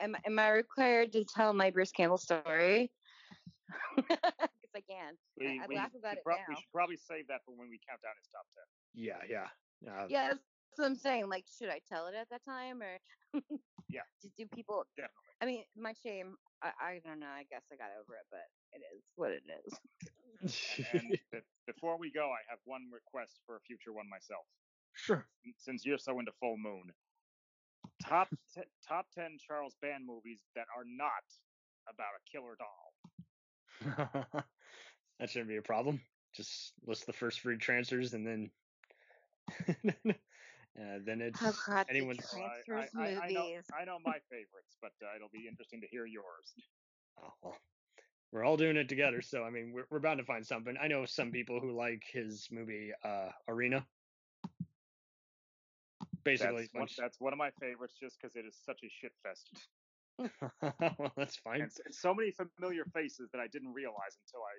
[0.00, 2.90] Am am I required to tell my Bruce Campbell story?
[3.96, 5.14] Because I can.
[5.38, 6.44] We, I, I we, laugh about should it prob- now.
[6.48, 8.66] we should probably save that for when we count down his top ten.
[8.94, 9.48] Yeah, yeah.
[9.88, 10.36] Uh, Yes.
[10.76, 11.28] what I'm saying.
[11.28, 12.98] Like, should I tell it at that time or?
[13.88, 14.02] Yeah.
[14.22, 14.84] Just do people?
[14.96, 15.32] Definitely.
[15.40, 16.36] I mean, my shame.
[16.62, 17.32] I, I don't know.
[17.32, 19.72] I guess I got over it, but it is what it is.
[20.92, 24.44] and be- before we go, I have one request for a future one myself.
[24.96, 25.26] Sure.
[25.58, 26.90] Since you're so into Full Moon,
[28.02, 31.10] top t- top ten Charles Band movies that are not
[31.88, 34.24] about a killer doll.
[35.20, 36.00] that shouldn't be a problem.
[36.34, 38.50] Just list the first three Trancers and then
[39.68, 43.64] uh, then it's Oh God, anyone's So I- Trancers I, I, I, know, movies.
[43.80, 46.52] I know my favorites, but uh, it'll be interesting to hear yours.
[47.22, 47.56] Oh, well,
[48.32, 50.76] we're all doing it together, so I mean, we're we're bound to find something.
[50.80, 53.86] I know some people who like his movie uh, Arena.
[56.26, 58.90] Basically, that's one, bunch- that's one of my favorites, just because it is such a
[58.90, 59.68] shit fest.
[60.98, 61.62] well, that's fine.
[61.62, 64.54] And, and so many familiar faces that I didn't realize until I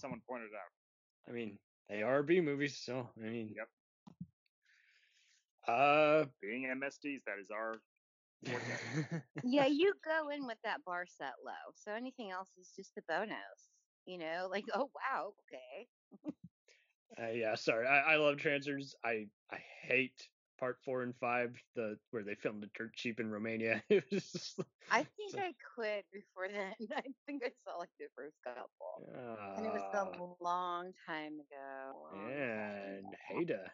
[0.00, 1.28] someone pointed it out.
[1.28, 1.58] I mean,
[1.88, 3.68] they are B movies, so I mean, Yep.
[5.66, 7.80] Uh, Being MSDs, that is our.
[9.44, 13.02] yeah, you go in with that bar set low, so anything else is just a
[13.08, 13.34] bonus.
[14.06, 16.32] You know, like oh wow, okay.
[17.20, 17.86] Uh, yeah, sorry.
[17.86, 18.94] I, I love Trancers.
[19.04, 20.28] I I hate
[20.58, 23.82] part four and five, the where they filmed the dirt cheap in Romania.
[23.90, 26.72] It was just, I think I quit before then.
[26.96, 29.02] I think I saw like the first couple,
[29.56, 32.08] and it was uh, a long time ago.
[32.28, 33.70] and Haida.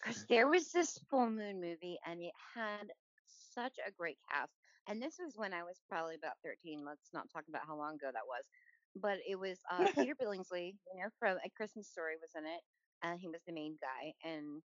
[0.00, 2.92] Because there was this full moon movie, and it had
[3.26, 4.52] such a great cast.
[4.88, 6.84] And this was when I was probably about thirteen.
[6.84, 8.44] Let's not talk about how long ago that was.
[8.96, 12.60] But it was uh, Peter Billingsley, you know, from A Christmas Story was in it,
[13.02, 14.12] and he was the main guy.
[14.28, 14.62] And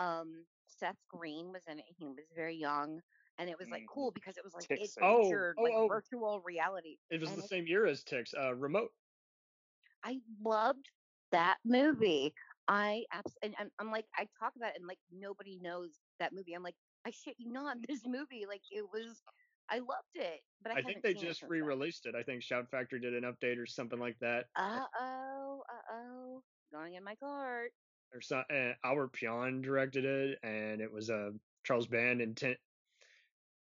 [0.00, 1.84] um, Seth Green was in it.
[1.98, 3.00] He was very young,
[3.38, 4.96] and it was like Mm, cool because it was like it Tix.
[5.02, 5.88] Oh, featured oh, like oh.
[5.88, 6.96] virtual reality.
[7.10, 8.34] it was and the it- same year as Tix.
[8.38, 8.90] Uh, Remote.
[10.04, 10.88] I loved
[11.32, 12.32] that movie.
[12.68, 15.90] I abs- and I'm, I'm like I talk about it and like nobody knows
[16.20, 16.54] that movie.
[16.54, 16.76] I'm like
[17.06, 17.76] I shit you not.
[17.88, 19.22] This movie like it was.
[19.72, 21.50] I loved it, but I, I, think they it just then.
[21.50, 22.16] re-released it.
[22.16, 24.46] I think Shout Factory did an update or something like that.
[24.56, 26.42] Uh oh, uh oh,
[26.72, 27.70] going in my cart.
[28.12, 31.32] Or some, uh, Albert Pyun directed it, and it was a
[31.64, 32.56] Charles Band and ten,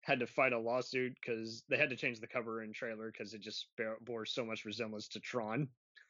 [0.02, 3.34] had to fight a lawsuit because they had to change the cover and trailer because
[3.34, 3.68] it just
[4.02, 5.70] bore so much resemblance to Tron.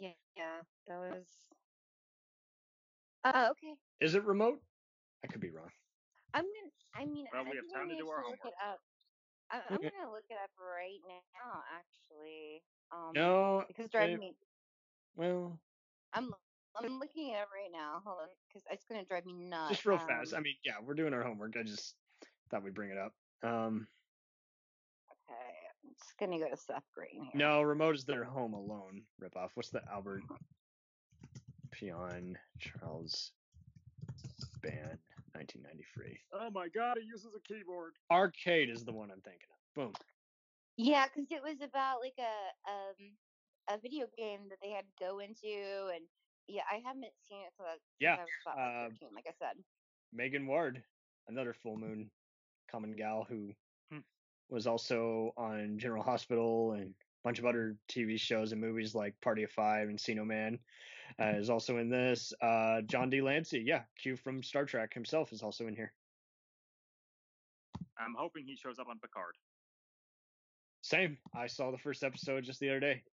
[0.00, 1.26] Yeah, yeah, that was.
[3.22, 3.74] Uh, okay.
[4.00, 4.60] Is it remote?
[5.22, 5.70] I could be wrong.
[6.34, 6.72] I'm gonna.
[6.94, 8.46] I mean, Well, I we have time to do our look homework.
[8.46, 8.80] it up.
[9.50, 12.62] I, I'm gonna look it up right now, actually.
[12.92, 14.36] Um, No, because driving it- me.
[15.16, 15.58] Well,
[16.12, 16.32] I'm
[16.76, 18.02] I'm looking at it right now.
[18.04, 19.70] Hold on, because it's gonna drive me nuts.
[19.70, 20.32] just real fast.
[20.32, 21.54] Um, I mean, yeah, we're doing our homework.
[21.58, 21.94] I just
[22.50, 23.12] thought we'd bring it up.
[23.42, 23.86] Um,
[25.30, 25.40] Okay,
[25.84, 27.30] I'm just gonna go to Seth Green here.
[27.34, 29.50] no, remote is their Home Alone ripoff.
[29.54, 30.22] What's the Albert
[31.70, 33.32] Pyun Charles
[34.62, 34.98] Band
[35.32, 36.18] 1993?
[36.32, 37.94] Oh my god, he uses a keyboard.
[38.10, 39.74] Arcade is the one I'm thinking of.
[39.74, 39.92] Boom.
[40.76, 43.12] Yeah, because it was about like a um
[43.68, 46.04] a video game that they had to go into, and
[46.46, 49.14] yeah, I haven't seen it since I, since Yeah, I was about like, uh, 13,
[49.14, 49.64] like I said.
[50.12, 50.82] Megan Ward,
[51.28, 52.10] another full moon
[52.70, 53.54] common gal who
[53.90, 54.00] Hmm.
[54.48, 59.20] was also on General Hospital and a bunch of other TV shows and movies like
[59.20, 60.58] Party of Five and Encino Man,
[61.20, 62.32] uh, is also in this.
[62.40, 65.94] Uh, John de Lancie, yeah, Q from Star Trek himself is also in here.
[67.98, 69.36] I'm hoping he shows up on Picard.
[70.82, 71.18] Same.
[71.34, 73.04] I saw the first episode just the other day.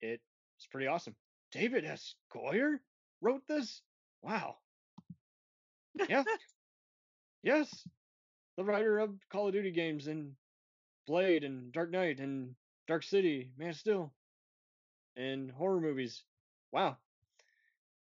[0.61, 1.17] It's pretty awesome.
[1.53, 2.15] David S.
[2.31, 2.77] Goyer
[3.23, 3.81] wrote this.
[4.21, 4.57] Wow.
[6.07, 6.23] Yeah.
[7.43, 7.89] yes.
[8.59, 10.33] The writer of Call of Duty games and
[11.07, 12.55] Blade and Dark Knight and
[12.87, 14.13] Dark City, Man Still,
[15.17, 16.25] and horror movies.
[16.73, 16.99] Wow.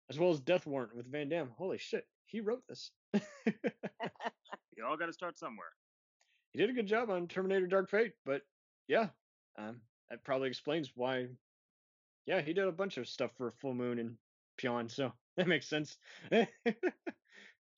[0.09, 1.51] As well as Death Warrant with Van Damme.
[1.59, 2.07] Holy shit.
[2.25, 2.89] He wrote this.
[4.75, 5.73] You all got to start somewhere.
[6.53, 8.41] he did a good job on Terminator Dark Fate, but
[8.87, 9.09] yeah,
[9.59, 11.27] um, that probably explains why.
[12.25, 14.15] Yeah, he did a bunch of stuff for Full Moon and
[14.61, 15.97] Pyun, so that makes sense.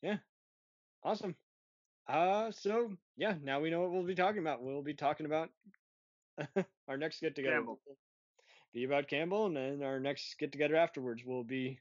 [0.02, 0.18] yeah,
[1.04, 1.36] awesome.
[2.08, 4.62] Uh, so yeah, now we know what we'll be talking about.
[4.62, 5.50] We'll be talking about
[6.88, 7.56] our next get together.
[7.56, 7.80] Campbell.
[8.74, 11.80] Be about Campbell, and then our next get together afterwards will be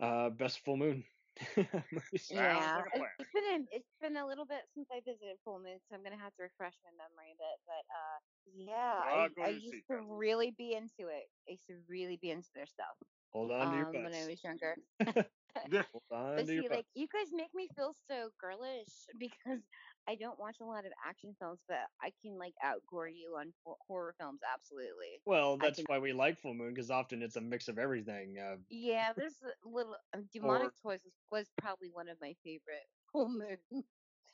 [0.00, 1.04] uh best full moon.
[2.30, 3.10] Yeah, like it- plan.
[3.18, 6.02] it's been a, it's been a little bit since I visited Full Moon, so I'm
[6.02, 7.58] gonna have to refresh my memory a bit.
[7.66, 8.18] But uh,
[8.54, 11.28] yeah, Well, I, I to used to really be into it.
[11.48, 12.96] I used to really be into their stuff
[13.32, 14.76] Hold on to your um, when I was younger.
[15.56, 16.76] Hold on But to your see, butts.
[16.78, 18.88] like you guys make me feel so girlish
[19.18, 19.60] because
[20.08, 23.52] I don't watch a lot of action films, but I can like outgore you on
[23.86, 24.40] horror films.
[24.54, 25.20] Absolutely.
[25.24, 28.36] Well, that's can- why we like Full Moon because often it's a mix of everything.
[28.38, 32.34] Uh, Yeah, there's a little um, demonic Or- toys was, was probably one of my
[32.44, 33.82] favorite full moon.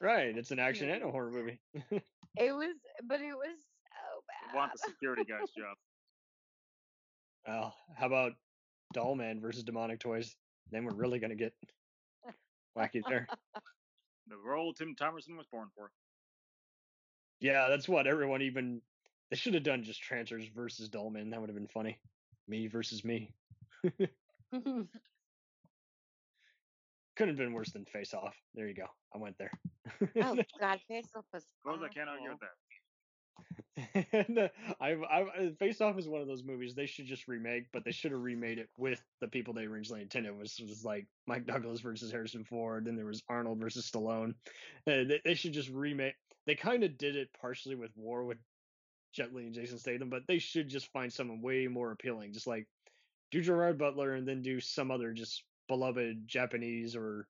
[0.00, 1.60] right, it's an action and a horror movie.
[2.36, 2.76] It was,
[3.08, 4.52] but it was so bad.
[4.52, 5.76] You want the security guy's job.
[7.46, 8.32] well, how about
[8.92, 10.36] Doll Man versus Demonic Toys?
[10.70, 11.52] Then we're really gonna get
[12.76, 13.26] wacky there.
[14.28, 15.90] The role Tim Thomerson was born for.
[17.40, 18.82] Yeah, that's what everyone even.
[19.30, 21.30] They should have done just Trancers versus Dollman.
[21.30, 21.98] That would have been funny.
[22.46, 23.32] Me versus me.
[27.18, 28.36] Couldn't have been worse than Face Off.
[28.54, 28.86] There you go.
[29.12, 29.50] I went there.
[30.22, 31.44] oh God, Face Off was.
[31.60, 34.06] Suppose I can't argue with that.
[34.28, 34.48] and uh,
[34.80, 37.90] I've, I've Face Off is one of those movies they should just remake, but they
[37.90, 40.28] should have remade it with the people they originally intended.
[40.28, 44.34] It was was like Mike Douglas versus Harrison Ford, then there was Arnold versus Stallone.
[44.86, 46.14] Uh, they, they should just remake.
[46.46, 48.38] They kind of did it partially with War with
[49.12, 52.32] Jet Li and Jason Statham, but they should just find someone way more appealing.
[52.32, 52.68] Just like
[53.32, 57.28] do Gerard Butler and then do some other just beloved Japanese or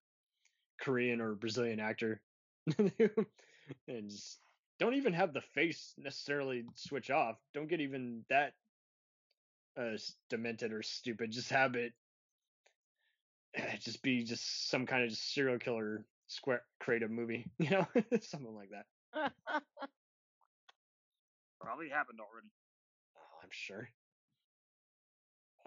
[0.81, 2.21] Korean or Brazilian actor,
[2.79, 4.39] and just
[4.79, 7.37] don't even have the face necessarily switch off.
[7.55, 8.55] Don't get even that
[9.77, 9.97] uh
[10.31, 11.31] demented or stupid.
[11.31, 11.93] Just have it
[13.81, 17.87] just be just some kind of just serial killer square creative movie, you know,
[18.21, 19.33] something like that.
[21.61, 22.49] Probably happened already.
[23.17, 23.89] Oh, I'm sure.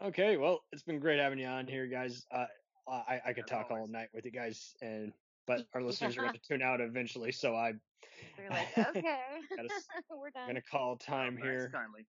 [0.04, 2.26] Okay, well, it's been great having you on here, guys.
[2.32, 2.46] Uh,
[2.88, 5.14] I I could talk all night with you guys, and
[5.46, 7.74] but our listeners are going to tune out eventually, so I
[8.38, 9.20] They're like, okay,
[9.56, 10.46] Gotta s- we're I'm done.
[10.48, 11.72] going to call time Thanks here.
[11.74, 12.08] kindly.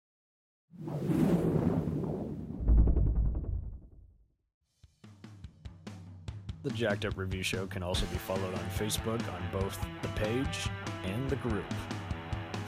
[6.62, 10.68] The Jacked Up Review Show can also be followed on Facebook on both the page
[11.04, 11.64] and the group.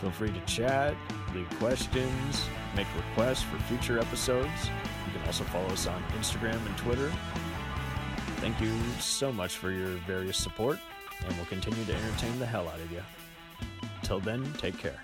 [0.01, 0.95] Feel free to chat,
[1.35, 2.45] leave questions,
[2.77, 4.71] make requests for future episodes.
[5.17, 7.11] You can also follow us on Instagram and Twitter.
[8.37, 8.71] Thank you
[9.01, 10.79] so much for your various support,
[11.27, 13.01] and we'll continue to entertain the hell out of you.
[14.03, 15.01] Till then, take care.